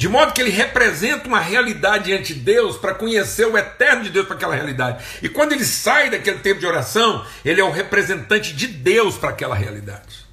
De 0.03 0.09
modo 0.09 0.33
que 0.33 0.41
ele 0.41 0.49
representa 0.49 1.29
uma 1.29 1.39
realidade 1.39 2.03
diante 2.03 2.33
de 2.33 2.41
Deus 2.41 2.75
para 2.75 2.93
conhecer 2.93 3.47
o 3.47 3.57
eterno 3.57 4.03
de 4.03 4.09
Deus 4.09 4.25
para 4.25 4.35
aquela 4.35 4.53
realidade. 4.53 5.01
E 5.21 5.29
quando 5.29 5.53
ele 5.53 5.63
sai 5.63 6.09
daquele 6.09 6.39
tempo 6.39 6.59
de 6.59 6.65
oração, 6.65 7.25
ele 7.45 7.61
é 7.61 7.63
o 7.63 7.71
representante 7.71 8.53
de 8.53 8.67
Deus 8.67 9.17
para 9.17 9.29
aquela 9.29 9.55
realidade. 9.55 10.25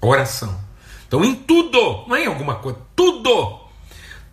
Oração. 0.00 0.60
Então, 1.06 1.24
em 1.24 1.36
tudo, 1.36 2.04
não 2.08 2.16
é 2.16 2.24
em 2.24 2.26
alguma 2.26 2.56
coisa, 2.56 2.80
tudo, 2.96 3.60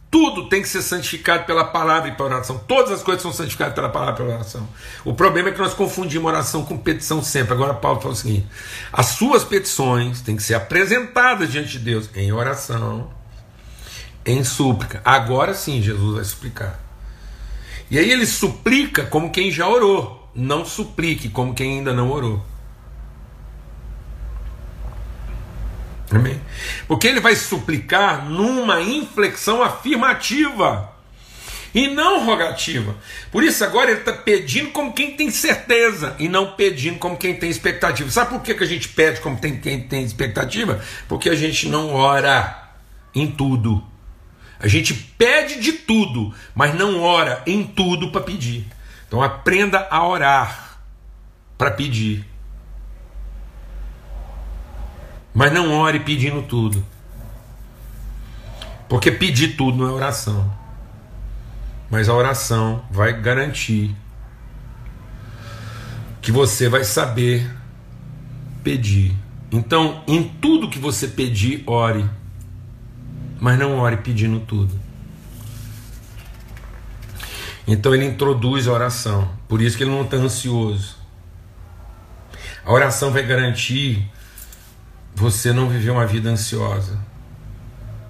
tudo 0.10 0.50
tem 0.50 0.64
que 0.64 0.70
ser 0.70 0.82
santificado 0.82 1.46
pela 1.46 1.66
palavra 1.66 2.10
e 2.10 2.16
pela 2.16 2.30
oração. 2.30 2.58
Todas 2.68 2.92
as 2.92 3.04
coisas 3.04 3.22
são 3.22 3.32
santificadas 3.32 3.76
pela 3.76 3.90
palavra 3.90 4.16
e 4.16 4.18
pela 4.26 4.38
oração. 4.38 4.68
O 5.06 5.14
problema 5.14 5.50
é 5.50 5.52
que 5.52 5.60
nós 5.60 5.76
confundimos 5.76 6.32
oração 6.32 6.66
com 6.66 6.76
petição 6.80 7.22
sempre. 7.22 7.54
Agora, 7.54 7.76
Paulo 7.76 8.02
fala 8.02 8.16
o 8.16 8.18
seguinte: 8.18 8.48
as 8.92 9.06
suas 9.10 9.44
petições 9.44 10.20
têm 10.22 10.36
que 10.36 10.42
ser 10.42 10.56
apresentadas 10.56 11.52
diante 11.52 11.74
de 11.74 11.78
Deus 11.78 12.10
em 12.16 12.32
oração 12.32 13.19
em 14.32 14.44
súplica. 14.44 15.02
Agora 15.04 15.54
sim, 15.54 15.82
Jesus 15.82 16.16
vai 16.16 16.24
suplicar. 16.24 16.80
E 17.90 17.98
aí 17.98 18.12
ele 18.12 18.26
suplica 18.26 19.04
como 19.04 19.32
quem 19.32 19.52
já 19.52 19.68
orou, 19.68 20.30
não 20.36 20.64
suplique 20.64 21.30
como 21.30 21.54
quem 21.54 21.80
ainda 21.80 21.94
não 21.94 22.12
orou. 22.12 22.44
Amém? 26.12 26.40
Porque 26.88 27.08
ele 27.08 27.20
vai 27.20 27.36
suplicar 27.36 28.26
numa 28.28 28.82
inflexão 28.82 29.62
afirmativa 29.62 30.92
e 31.74 31.88
não 31.88 32.26
rogativa. 32.26 32.96
Por 33.32 33.44
isso 33.44 33.64
agora 33.64 33.92
ele 33.92 34.00
está 34.00 34.14
pedindo 34.14 34.72
como 34.72 34.94
quem 34.94 35.16
tem 35.16 35.30
certeza 35.30 36.16
e 36.18 36.28
não 36.28 36.54
pedindo 36.54 36.98
como 36.98 37.18
quem 37.18 37.36
tem 37.36 37.50
expectativa. 37.50 38.10
Sabe 38.10 38.32
por 38.32 38.42
que, 38.42 38.56
que 38.56 38.64
a 38.64 38.68
gente 38.68 38.90
pede 38.90 39.22
como 39.22 39.38
tem, 39.38 39.60
quem 39.60 39.82
tem 39.82 40.04
expectativa? 40.04 40.84
Porque 41.08 41.30
a 41.30 41.36
gente 41.36 41.68
não 41.68 41.94
ora 41.94 42.72
em 43.14 43.28
tudo. 43.28 43.84
A 44.60 44.68
gente 44.68 44.94
pede 44.94 45.62
de 45.62 45.72
tudo, 45.72 46.34
mas 46.54 46.76
não 46.76 47.02
ora 47.02 47.42
em 47.48 47.64
tudo 47.64 48.12
para 48.12 48.22
pedir. 48.22 48.68
Então 49.08 49.24
aprenda 49.24 49.88
a 49.90 50.06
orar 50.06 50.80
para 51.58 51.72
pedir. 51.72 52.26
Mas 55.34 55.54
não 55.54 55.74
ore 55.74 56.02
pedindo 56.02 56.42
tudo. 56.42 56.86
Porque 58.90 59.12
pedir 59.12 59.56
tudo 59.56 59.78
não 59.78 59.88
é 59.88 59.92
oração. 59.92 60.52
Mas 61.90 62.10
a 62.10 62.14
oração 62.14 62.84
vai 62.92 63.14
garantir 63.14 63.96
que 66.22 66.32
você 66.32 66.68
vai 66.68 66.84
saber 66.84 67.50
pedir. 68.64 69.16
Então, 69.52 70.04
em 70.08 70.24
tudo 70.24 70.70
que 70.70 70.78
você 70.78 71.08
pedir, 71.08 71.64
ore 71.66 72.08
mas 73.40 73.58
não 73.58 73.78
ore 73.78 73.98
pedindo 73.98 74.40
tudo. 74.40 74.80
Então 77.68 77.94
ele 77.94 78.06
introduz 78.06 78.68
a 78.68 78.72
oração, 78.72 79.30
por 79.48 79.62
isso 79.62 79.78
que 79.78 79.84
ele 79.84 79.92
não 79.92 80.04
está 80.04 80.18
ansioso. 80.18 80.98
A 82.66 82.74
oração 82.74 83.12
vai 83.12 83.24
garantir 83.24 84.10
você 85.16 85.54
não 85.54 85.70
viver 85.70 85.92
uma 85.92 86.06
vida 86.06 86.30
ansiosa. 86.30 87.00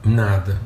Nada. 0.04 0.60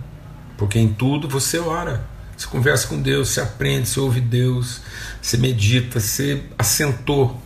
Porque 0.58 0.80
em 0.80 0.94
tudo 0.94 1.28
você 1.28 1.60
ora. 1.60 2.06
Você 2.36 2.48
conversa 2.48 2.88
com 2.88 3.02
Deus, 3.02 3.30
você 3.30 3.42
aprende, 3.42 3.88
você 3.88 4.00
ouve 4.00 4.20
Deus, 4.20 4.82
você 5.22 5.38
medita, 5.38 6.00
você 6.00 6.44
assentou. 6.58 7.43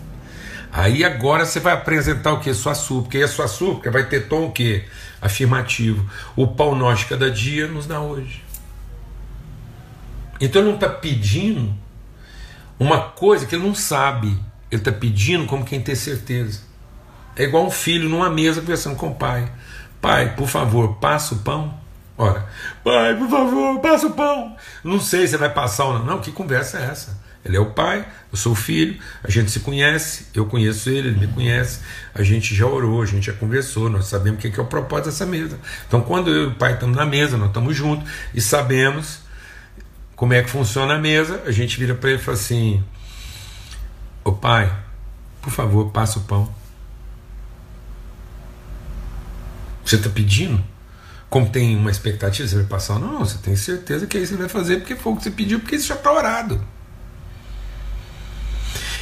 Aí 0.78 1.04
agora 1.04 1.44
você 1.44 1.60
vai 1.60 1.74
apresentar 1.74 2.34
o 2.34 2.40
que? 2.40 2.54
Sua 2.54 2.76
súplica. 2.76 3.18
E 3.18 3.24
a 3.24 3.28
sua 3.28 3.48
súplica 3.48 3.90
vai 3.90 4.06
ter 4.06 4.28
tom 4.28 4.46
o 4.46 4.52
quê? 4.52 4.86
afirmativo. 5.20 6.08
O 6.36 6.46
nosso 6.76 7.02
de 7.02 7.10
cada 7.10 7.32
dia 7.32 7.68
nos 7.68 7.88
dá 7.88 8.00
hoje. 8.00 8.44
Então 10.40 10.62
ele 10.62 10.70
não 10.70 10.76
está 10.76 10.88
pedindo 10.88 11.74
uma 12.80 13.00
coisa 13.00 13.48
que 13.48 13.56
ele 13.56 13.66
não 13.66 13.74
sabe. 13.74 14.28
Ele 14.70 14.80
está 14.80 14.92
pedindo 14.92 15.48
como 15.48 15.66
quem 15.66 15.82
tem 15.82 15.96
certeza. 15.96 16.62
É 17.36 17.46
igual 17.46 17.66
um 17.66 17.72
filho 17.72 18.08
numa 18.08 18.30
mesa 18.30 18.62
conversando 18.62 18.96
com 18.96 19.10
o 19.10 19.16
pai. 19.16 19.52
Pai, 20.00 20.36
por 20.36 20.48
favor, 20.48 20.98
passa 20.98 21.34
o 21.34 21.40
pão. 21.40 21.74
Ora, 22.16 22.48
pai, 22.84 23.16
por 23.16 23.28
favor, 23.28 23.80
passa 23.80 24.06
o 24.06 24.13
pão. 24.13 24.56
Não 24.84 25.00
sei 25.00 25.28
se 25.28 25.38
vai 25.38 25.52
passar 25.52 25.86
ou 25.86 25.94
não. 25.98 26.06
Não, 26.06 26.22
que 26.22 26.32
conversa 26.32 26.78
é 26.78 26.84
essa? 26.84 27.27
Ele 27.47 27.55
é 27.55 27.60
o 27.60 27.67
pai, 27.67 28.05
eu 28.31 28.38
sou 28.38 28.51
o 28.51 28.55
filho, 28.55 28.99
a 29.23 29.31
gente 29.31 29.49
se 29.49 29.62
conhece, 29.62 30.27
eu 30.33 30.45
conheço 30.45 30.89
ele, 30.89 31.07
ele 31.07 31.19
me 31.19 31.27
conhece, 31.27 31.79
a 32.13 32.21
gente 32.21 32.53
já 32.53 32.65
orou, 32.65 33.01
a 33.01 33.05
gente 33.05 33.27
já 33.27 33.33
conversou, 33.33 33.89
nós 33.89 34.07
sabemos 34.07 34.43
o 34.43 34.49
que 34.49 34.60
é 34.60 34.62
o 34.62 34.65
propósito 34.65 35.05
dessa 35.05 35.25
mesa. 35.25 35.57
Então, 35.88 36.01
quando 36.01 36.29
eu 36.29 36.43
e 36.43 36.47
o 36.47 36.55
pai 36.55 36.73
estamos 36.73 36.97
na 36.97 37.05
mesa, 37.05 37.38
nós 37.38 37.47
estamos 37.47 37.75
juntos 37.75 38.10
e 38.33 38.41
sabemos 38.41 39.19
como 40.15 40.33
é 40.33 40.43
que 40.43 40.49
funciona 40.49 40.95
a 40.95 40.99
mesa, 40.99 41.41
a 41.45 41.51
gente 41.51 41.79
vira 41.79 41.95
para 41.95 42.10
ele 42.10 42.19
e 42.19 42.21
fala 42.21 42.36
assim: 42.36 42.83
Ô 44.25 44.33
pai, 44.33 44.69
por 45.41 45.51
favor, 45.51 45.89
passa 45.91 46.19
o 46.19 46.23
pão. 46.23 46.53
Você 49.86 49.95
está 49.95 50.10
pedindo? 50.10 50.62
Como 51.29 51.49
tem 51.49 51.77
uma 51.77 51.91
expectativa, 51.91 52.47
você 52.47 52.55
vai 52.55 52.65
passar? 52.65 52.99
Não, 52.99 53.19
você 53.19 53.38
tem 53.38 53.55
certeza 53.55 54.05
que 54.05 54.17
aí 54.17 54.25
você 54.25 54.36
vai 54.36 54.49
fazer 54.49 54.77
porque 54.77 54.95
foi 54.95 55.13
o 55.13 55.15
que 55.15 55.23
você 55.23 55.31
pediu, 55.31 55.60
porque 55.60 55.75
isso 55.75 55.88
já 55.88 55.95
está 55.95 56.12
orado. 56.12 56.62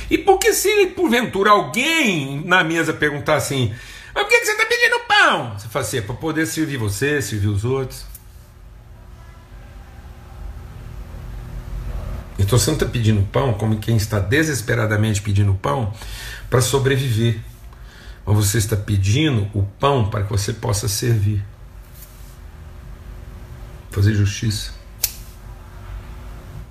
E 0.10 0.18
porque 0.18 0.54
se 0.54 0.88
porventura 0.88 1.52
alguém 1.52 2.42
na 2.46 2.64
mesa 2.64 2.94
perguntar 2.94 3.36
assim, 3.36 3.74
mas 4.14 4.24
por 4.24 4.30
que 4.30 4.46
você 4.46 4.52
está 4.52 4.66
pedindo 4.66 5.00
pão? 5.08 5.58
Você 5.58 5.68
fala 5.68 5.86
assim, 5.86 5.98
é 5.98 6.02
para 6.02 6.16
poder 6.16 6.46
servir 6.46 6.78
você, 6.78 7.22
servir 7.22 7.48
os 7.48 7.66
outros. 7.66 8.06
Então 12.38 12.60
você 12.60 12.70
não 12.70 12.76
está 12.78 12.86
pedindo 12.86 13.22
pão 13.32 13.54
como 13.54 13.78
quem 13.80 13.96
está 13.98 14.20
desesperadamente 14.20 15.22
pedindo 15.22 15.54
pão 15.56 15.94
para 16.50 16.62
sobreviver. 16.62 17.40
Mas 18.26 18.36
você 18.36 18.58
está 18.58 18.76
pedindo 18.76 19.50
o 19.54 19.64
pão 19.64 20.10
para 20.10 20.24
que 20.24 20.30
você 20.30 20.54
possa 20.54 20.88
servir. 20.88 21.44
Fazer 23.92 24.14
justiça. 24.14 24.74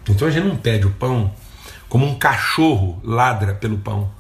Então 0.08 0.28
a 0.28 0.30
gente 0.30 0.46
não 0.46 0.56
pede 0.56 0.86
o 0.86 0.90
pão 0.90 1.34
como 1.88 2.06
um 2.06 2.18
cachorro 2.18 3.00
ladra 3.04 3.54
pelo 3.54 3.78
pão. 3.78 4.10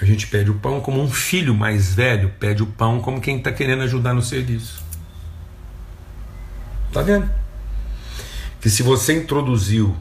A 0.00 0.04
gente 0.04 0.26
pede 0.28 0.50
o 0.50 0.54
pão 0.54 0.80
como 0.80 1.02
um 1.02 1.10
filho 1.10 1.54
mais 1.54 1.94
velho 1.94 2.30
pede 2.38 2.62
o 2.62 2.66
pão 2.66 3.00
como 3.00 3.20
quem 3.20 3.38
está 3.38 3.50
querendo 3.50 3.82
ajudar 3.82 4.14
no 4.14 4.22
serviço. 4.22 4.82
Tá 6.92 7.02
vendo? 7.02 7.28
Que 8.60 8.70
se 8.70 8.82
você 8.82 9.20
introduziu 9.20 9.96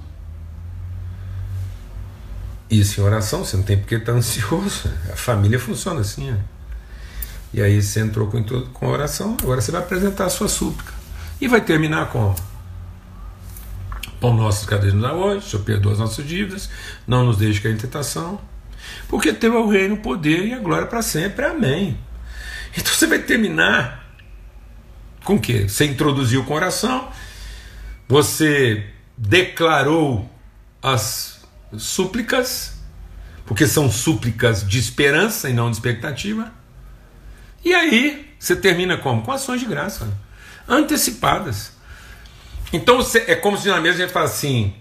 isso 2.69 2.99
em 2.99 3.03
oração, 3.03 3.43
você 3.43 3.57
não 3.57 3.63
tem 3.63 3.77
porque 3.77 3.95
estar 3.95 4.11
tá 4.11 4.17
ansioso. 4.17 4.91
A 5.11 5.15
família 5.15 5.59
funciona 5.59 6.01
assim. 6.01 6.31
Né? 6.31 6.39
E 7.53 7.61
aí 7.61 7.81
você 7.81 7.99
entrou 7.99 8.27
com, 8.27 8.43
com 8.43 8.87
oração, 8.87 9.37
agora 9.41 9.61
você 9.61 9.71
vai 9.71 9.81
apresentar 9.81 10.25
a 10.25 10.29
sua 10.29 10.47
súplica. 10.47 10.93
E 11.39 11.47
vai 11.47 11.61
terminar 11.61 12.09
com 12.09 12.35
Pão 14.19 14.35
nosso 14.35 14.65
cada 14.67 14.83
dia 14.83 14.93
nos 14.93 15.01
dá 15.01 15.13
hoje, 15.13 15.49
Senhor 15.49 15.63
perdoa 15.63 15.93
as 15.93 15.99
nossas 15.99 16.25
dívidas, 16.25 16.69
não 17.05 17.25
nos 17.25 17.37
deixe 17.37 17.61
cair 17.61 17.73
em 17.73 17.77
tentação, 17.77 18.39
porque 19.07 19.31
teu 19.31 19.55
é 19.55 19.59
o 19.59 19.67
reino, 19.67 19.95
o 19.95 19.99
poder 19.99 20.45
e 20.45 20.53
a 20.53 20.59
glória 20.59 20.87
para 20.87 21.01
sempre. 21.01 21.45
Amém. 21.45 21.97
Então 22.75 22.93
você 22.93 23.07
vai 23.07 23.19
terminar 23.19 24.05
com 25.23 25.35
o 25.35 25.39
quê? 25.39 25.67
Você 25.67 25.85
introduziu 25.85 26.43
com 26.45 26.53
oração, 26.53 27.09
você 28.07 28.87
declarou 29.17 30.29
as 30.81 31.45
súplicas, 31.77 32.75
porque 33.45 33.67
são 33.67 33.91
súplicas 33.91 34.67
de 34.67 34.79
esperança 34.79 35.49
e 35.49 35.53
não 35.53 35.69
de 35.69 35.77
expectativa. 35.77 36.51
E 37.63 37.73
aí 37.73 38.35
você 38.39 38.55
termina 38.55 38.97
como? 38.97 39.21
Com 39.21 39.31
ações 39.31 39.59
de 39.59 39.65
graça, 39.65 40.07
antecipadas. 40.67 41.76
Então 42.71 42.99
é 43.27 43.35
como 43.35 43.57
se 43.57 43.67
na 43.69 43.79
mesa 43.79 43.97
a 43.97 44.01
gente 44.01 44.13
fala 44.13 44.25
assim: 44.25 44.73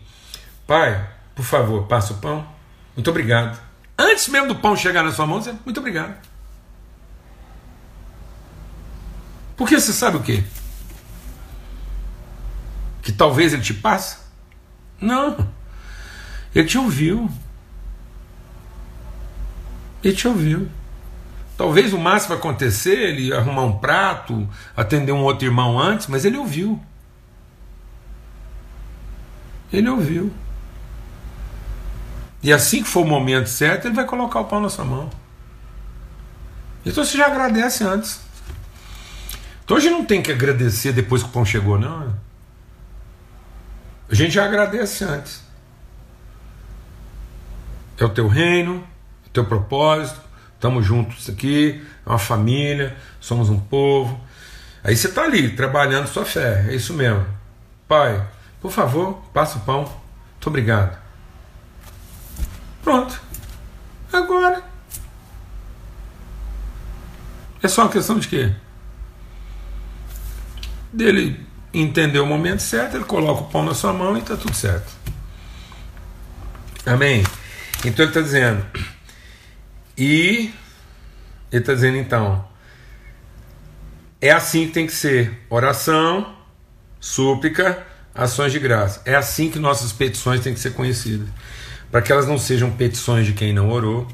Pai, 0.67 1.09
por 1.35 1.45
favor, 1.45 1.87
passa 1.87 2.13
o 2.13 2.17
pão. 2.17 2.47
Muito 2.95 3.09
obrigado. 3.11 3.61
Antes 3.99 4.29
mesmo 4.29 4.49
do 4.49 4.57
pão 4.57 4.77
chegar 4.77 5.03
na 5.03 5.13
sua 5.13 5.27
mão, 5.27 5.41
você, 5.41 5.55
muito 5.65 5.79
obrigado. 5.79 6.15
Porque 9.57 9.79
você 9.79 9.93
sabe 9.93 10.19
o 10.19 10.23
quê? 10.23 10.45
Que 13.03 13.13
talvez 13.13 13.53
ele 13.53 13.63
te 13.63 13.73
passe? 13.73 14.19
Não. 15.01 15.37
Ele 16.55 16.67
te 16.67 16.77
ouviu. 16.77 17.31
Ele 20.03 20.15
te 20.15 20.29
ouviu. 20.29 20.69
Talvez 21.57 21.93
o 21.95 21.99
máximo 21.99 22.35
acontecer, 22.35 22.99
ele 22.99 23.33
arrumar 23.33 23.63
um 23.63 23.79
prato, 23.79 24.47
atender 24.77 25.13
um 25.13 25.23
outro 25.23 25.47
irmão 25.47 25.79
antes, 25.79 26.07
mas 26.07 26.25
ele 26.25 26.37
ouviu. 26.37 26.83
Ele 29.73 29.89
ouviu. 29.89 30.33
E 32.43 32.53
assim 32.53 32.83
que 32.83 32.89
for 32.89 33.01
o 33.01 33.09
momento 33.09 33.49
certo, 33.49 33.87
ele 33.87 33.95
vai 33.95 34.05
colocar 34.05 34.41
o 34.41 34.45
pão 34.45 34.61
na 34.61 34.69
sua 34.69 34.85
mão. 34.85 35.11
Então 36.85 37.05
você 37.05 37.19
já 37.19 37.27
agradece 37.27 37.83
antes. 37.83 38.21
Então 39.65 39.81
gente 39.81 39.93
não 39.93 40.05
tem 40.05 40.23
que 40.23 40.31
agradecer 40.31 40.93
depois 40.93 41.23
que 41.23 41.29
o 41.29 41.33
pão 41.33 41.45
chegou, 41.45 41.77
não. 41.77 42.15
A 44.09 44.15
gente 44.15 44.33
já 44.35 44.45
agradece 44.45 45.03
antes. 45.03 45.43
É 47.99 48.05
o 48.05 48.09
teu 48.09 48.29
reino, 48.29 48.87
é 49.25 49.27
o 49.27 49.31
teu 49.31 49.45
propósito, 49.45 50.21
estamos 50.55 50.87
juntos 50.87 51.29
aqui, 51.29 51.85
é 52.05 52.09
uma 52.09 52.19
família, 52.19 52.97
somos 53.21 53.51
um 53.51 53.59
povo. 53.59 54.21
Aí 54.85 54.97
você 54.97 55.09
está 55.09 55.25
ali, 55.25 55.57
trabalhando 55.57 56.07
sua 56.07 56.25
fé, 56.25 56.67
é 56.69 56.75
isso 56.77 56.95
mesmo. 56.95 57.27
Pai, 57.89 58.25
por 58.67 58.73
favor, 58.73 59.15
passa 59.33 59.59
o 59.59 59.61
pão. 59.61 59.83
Muito 59.83 60.47
obrigado. 60.49 60.99
Pronto. 62.83 63.21
Agora. 64.13 64.61
É 67.63 67.69
só 67.69 67.83
uma 67.83 67.93
questão 67.93 68.19
de 68.19 68.27
quê? 68.27 68.53
Dele 70.93 71.47
entender 71.73 72.19
o 72.19 72.27
momento 72.27 72.61
certo, 72.61 72.97
ele 72.97 73.05
coloca 73.05 73.43
o 73.43 73.47
pão 73.47 73.65
na 73.65 73.73
sua 73.73 73.93
mão 73.93 74.17
e 74.17 74.21
está 74.21 74.37
tudo 74.37 74.55
certo. 74.55 74.93
Amém? 76.85 77.23
Então 77.85 78.05
ele 78.05 78.11
está 78.11 78.21
dizendo. 78.21 78.67
E 79.97 80.53
ele 81.53 81.63
está 81.63 81.73
dizendo 81.73 81.99
então. 81.99 82.49
É 84.21 84.33
assim 84.33 84.67
que 84.67 84.73
tem 84.73 84.87
que 84.87 84.93
ser: 84.93 85.47
oração, 85.49 86.37
súplica 86.99 87.87
ações 88.17 88.53
de 88.53 88.59
graça. 88.59 89.03
É 89.05 89.15
assim 89.15 89.51
que 89.51 89.59
nossas 89.59 89.93
petições 89.93 90.41
têm 90.41 90.55
que 90.55 90.61
ser 90.61 90.73
conhecidas. 90.73 91.29
Para 91.91 92.03
que 92.03 92.11
elas 92.11 92.27
não 92.27 92.39
sejam 92.39 92.71
petições 92.71 93.27
de 93.27 93.33
quem 93.33 93.53
não 93.53 93.71
orou, 93.71 94.09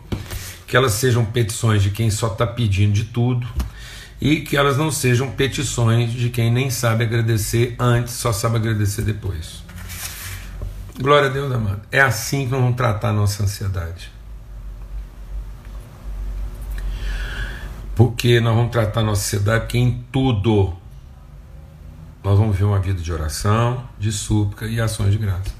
que 0.66 0.76
elas 0.76 0.92
sejam 0.92 1.24
petições 1.24 1.82
de 1.82 1.90
quem 1.90 2.10
só 2.10 2.26
está 2.26 2.46
pedindo 2.46 2.92
de 2.92 3.04
tudo, 3.04 3.46
e 4.20 4.40
que 4.40 4.56
elas 4.56 4.76
não 4.76 4.90
sejam 4.90 5.30
petições 5.30 6.12
de 6.12 6.30
quem 6.30 6.50
nem 6.50 6.70
sabe 6.70 7.04
agradecer 7.04 7.74
antes, 7.78 8.14
só 8.14 8.32
sabe 8.32 8.56
agradecer 8.56 9.02
depois. 9.02 9.62
Glória 11.00 11.28
a 11.28 11.32
Deus, 11.32 11.50
amado. 11.50 11.82
É 11.90 12.00
assim 12.00 12.44
que 12.44 12.52
nós 12.52 12.60
vamos 12.60 12.76
tratar 12.76 13.08
a 13.08 13.12
nossa 13.12 13.42
ansiedade. 13.42 14.12
Porque 17.94 18.40
nós 18.40 18.54
vamos 18.54 18.70
tratar 18.70 19.00
a 19.00 19.04
nossa 19.04 19.22
ansiedade 19.22 19.62
porque 19.62 19.78
em 19.78 20.04
tudo 20.12 20.81
nós 22.22 22.38
vamos 22.38 22.56
ver 22.56 22.64
uma 22.64 22.78
vida 22.78 23.00
de 23.00 23.12
oração, 23.12 23.88
de 23.98 24.12
súplica 24.12 24.66
e 24.66 24.80
ações 24.80 25.12
de 25.12 25.18
graça. 25.18 25.50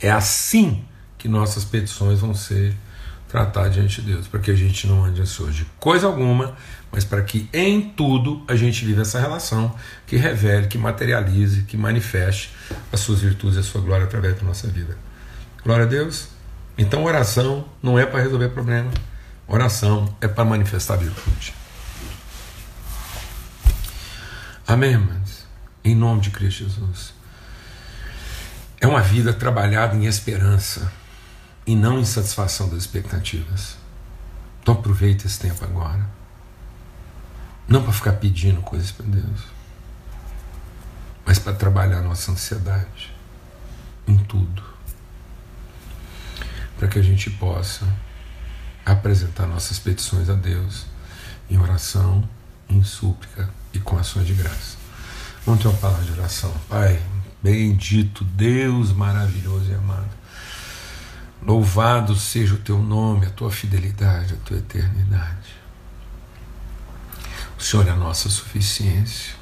É 0.00 0.10
assim 0.10 0.84
que 1.18 1.28
nossas 1.28 1.64
petições 1.64 2.20
vão 2.20 2.34
ser 2.34 2.74
tratadas 3.28 3.72
diante 3.72 4.02
de 4.02 4.12
Deus, 4.12 4.28
para 4.28 4.40
que 4.40 4.50
a 4.50 4.54
gente 4.54 4.86
não 4.86 5.04
ande 5.04 5.22
ansioso 5.22 5.52
de 5.52 5.64
coisa 5.80 6.06
alguma, 6.06 6.54
mas 6.92 7.02
para 7.02 7.22
que 7.22 7.48
em 7.52 7.80
tudo 7.80 8.44
a 8.46 8.54
gente 8.54 8.84
viva 8.84 9.00
essa 9.00 9.18
relação 9.18 9.74
que 10.06 10.16
revele, 10.16 10.66
que 10.66 10.76
materialize, 10.76 11.62
que 11.62 11.76
manifeste 11.76 12.50
as 12.92 13.00
suas 13.00 13.20
virtudes 13.20 13.56
e 13.56 13.60
a 13.60 13.62
sua 13.62 13.80
glória 13.80 14.04
através 14.04 14.36
da 14.36 14.42
nossa 14.42 14.68
vida. 14.68 14.98
Glória 15.64 15.86
a 15.86 15.88
Deus. 15.88 16.28
Então 16.76 17.04
oração 17.04 17.64
não 17.82 17.98
é 17.98 18.04
para 18.04 18.20
resolver 18.20 18.50
problema, 18.50 18.90
oração 19.46 20.14
é 20.20 20.28
para 20.28 20.44
manifestar 20.44 20.96
virtude. 20.96 21.54
Amém, 24.66 24.90
irmãos? 24.90 25.21
Em 25.84 25.94
nome 25.94 26.20
de 26.20 26.30
Cristo 26.30 26.64
Jesus. 26.64 27.14
É 28.80 28.86
uma 28.86 29.00
vida 29.00 29.32
trabalhada 29.32 29.96
em 29.96 30.06
esperança 30.06 30.92
e 31.66 31.74
não 31.74 31.98
em 31.98 32.04
satisfação 32.04 32.68
das 32.68 32.78
expectativas. 32.78 33.76
Então 34.60 34.74
aproveita 34.74 35.26
esse 35.26 35.38
tempo 35.38 35.64
agora. 35.64 36.04
Não 37.68 37.82
para 37.82 37.92
ficar 37.92 38.12
pedindo 38.14 38.60
coisas 38.60 38.90
para 38.90 39.06
Deus, 39.06 39.40
mas 41.24 41.38
para 41.38 41.54
trabalhar 41.54 42.02
nossa 42.02 42.32
ansiedade 42.32 43.14
em 44.06 44.18
tudo. 44.18 44.62
Para 46.76 46.88
que 46.88 46.98
a 46.98 47.02
gente 47.02 47.30
possa 47.30 47.86
apresentar 48.84 49.46
nossas 49.46 49.78
petições 49.78 50.28
a 50.28 50.34
Deus 50.34 50.86
em 51.48 51.58
oração, 51.58 52.28
em 52.68 52.82
súplica 52.82 53.48
e 53.72 53.78
com 53.78 53.96
ações 53.96 54.26
de 54.26 54.34
graça. 54.34 54.81
Vamos 55.44 55.60
ter 55.60 55.68
uma 55.68 55.76
palavra 55.78 56.04
de 56.04 56.12
oração. 56.12 56.54
Pai, 56.68 57.02
bendito 57.42 58.22
Deus 58.24 58.92
maravilhoso 58.92 59.70
e 59.70 59.74
amado. 59.74 60.10
Louvado 61.44 62.14
seja 62.14 62.54
o 62.54 62.58
teu 62.58 62.80
nome, 62.80 63.26
a 63.26 63.30
tua 63.30 63.50
fidelidade, 63.50 64.34
a 64.34 64.36
tua 64.36 64.58
eternidade. 64.58 65.56
O 67.58 67.62
Senhor 67.62 67.88
é 67.88 67.90
a 67.90 67.96
nossa 67.96 68.28
suficiência. 68.28 69.34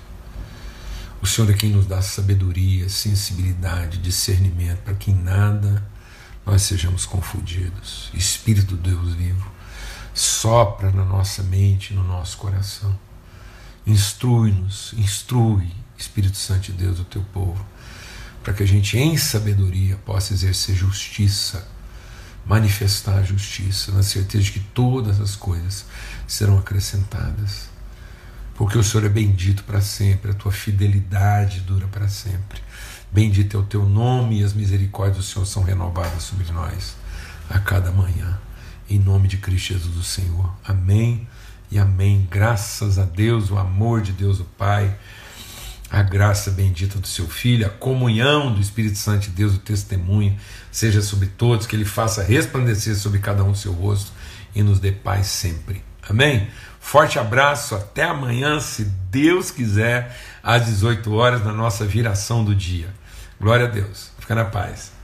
O 1.21 1.27
Senhor 1.27 1.51
é 1.51 1.53
quem 1.53 1.71
nos 1.71 1.85
dá 1.85 2.01
sabedoria, 2.01 2.89
sensibilidade, 2.89 3.99
discernimento, 3.99 4.79
para 4.79 4.95
que 4.95 5.11
em 5.11 5.15
nada 5.15 5.87
nós 6.47 6.63
sejamos 6.63 7.05
confundidos. 7.05 8.11
Espírito 8.15 8.75
Deus 8.75 9.13
vivo, 9.13 9.51
sopra 10.15 10.91
na 10.91 11.05
nossa 11.05 11.43
mente, 11.43 11.93
no 11.93 12.03
nosso 12.03 12.39
coração. 12.39 12.99
Instrui-nos, 13.87 14.95
instrui, 14.95 15.71
Espírito 16.01 16.37
Santo 16.37 16.63
de 16.63 16.73
Deus, 16.73 16.99
o 16.99 17.05
teu 17.05 17.23
povo, 17.33 17.65
para 18.43 18.53
que 18.53 18.63
a 18.63 18.67
gente, 18.67 18.97
em 18.99 19.17
sabedoria, 19.17 19.97
possa 19.97 20.33
exercer 20.33 20.75
justiça, 20.75 21.67
manifestar 22.45 23.19
a 23.19 23.23
justiça, 23.23 23.93
na 23.93 24.03
certeza 24.03 24.45
de 24.45 24.53
que 24.53 24.61
todas 24.61 25.21
as 25.21 25.37
coisas 25.37 25.85
serão 26.27 26.59
acrescentadas. 26.59 27.69
Porque 28.55 28.77
o 28.77 28.85
Senhor 28.85 29.07
é 29.07 29.09
bendito 29.09 29.65
para 29.65 29.81
sempre, 29.81 30.31
a 30.31 30.35
tua 30.35 30.53
fidelidade 30.53 31.61
dura 31.61 31.87
para 31.87 32.09
sempre. 32.09 32.61
Bendito 33.13 33.57
é 33.57 33.61
o 33.61 33.65
teu 33.65 33.87
nome 33.87 34.41
e 34.41 34.45
as 34.45 34.53
misericórdias 34.53 35.17
do 35.17 35.23
Senhor 35.23 35.47
são 35.47 35.63
renovadas 35.63 36.23
sobre 36.23 36.51
nós 36.53 36.95
a 37.49 37.59
cada 37.59 37.91
manhã. 37.91 38.39
Em 38.89 38.99
nome 38.99 39.29
de 39.29 39.37
Cristo 39.37 39.73
Jesus, 39.73 39.97
o 39.97 40.03
Senhor. 40.03 40.53
Amém 40.65 41.27
e 41.71 41.79
amém. 41.79 42.27
Graças 42.31 42.99
a 42.99 43.05
Deus, 43.05 43.51
o 43.51 43.59
amor 43.59 44.03
de 44.03 44.13
Deus, 44.13 44.41
o 44.41 44.45
Pai, 44.45 44.97
a 45.91 46.03
graça 46.03 46.51
bendita 46.51 46.99
do 46.99 47.07
seu 47.07 47.27
Filho, 47.27 47.67
a 47.67 47.71
comunhão 47.71 48.55
do 48.55 48.61
Espírito 48.61 48.97
Santo 48.97 49.23
de 49.23 49.31
Deus, 49.31 49.57
o 49.57 49.59
testemunho, 49.59 50.39
seja 50.71 51.03
sobre 51.03 51.27
todos, 51.27 51.67
que 51.67 51.75
Ele 51.75 51.85
faça 51.85 52.23
resplandecer 52.23 52.95
sobre 52.97 53.19
cada 53.19 53.43
um 53.43 53.51
o 53.51 53.57
seu 53.57 53.73
rosto 53.73 54.13
e 54.55 54.63
nos 54.63 54.79
dê 54.79 54.93
paz 54.93 55.27
sempre. 55.27 55.83
Amém? 56.09 56.49
Forte 56.79 57.19
abraço, 57.19 57.75
até 57.75 58.05
amanhã, 58.05 58.61
se 58.61 58.85
Deus 59.11 59.51
quiser, 59.51 60.17
às 60.43 60.67
18 60.67 61.13
horas, 61.13 61.45
na 61.45 61.53
nossa 61.53 61.85
viração 61.85 62.45
do 62.45 62.55
dia. 62.55 62.89
Glória 63.41 63.67
a 63.67 63.69
Deus. 63.69 64.11
Fica 64.19 64.35
na 64.35 64.45
paz. 64.45 65.00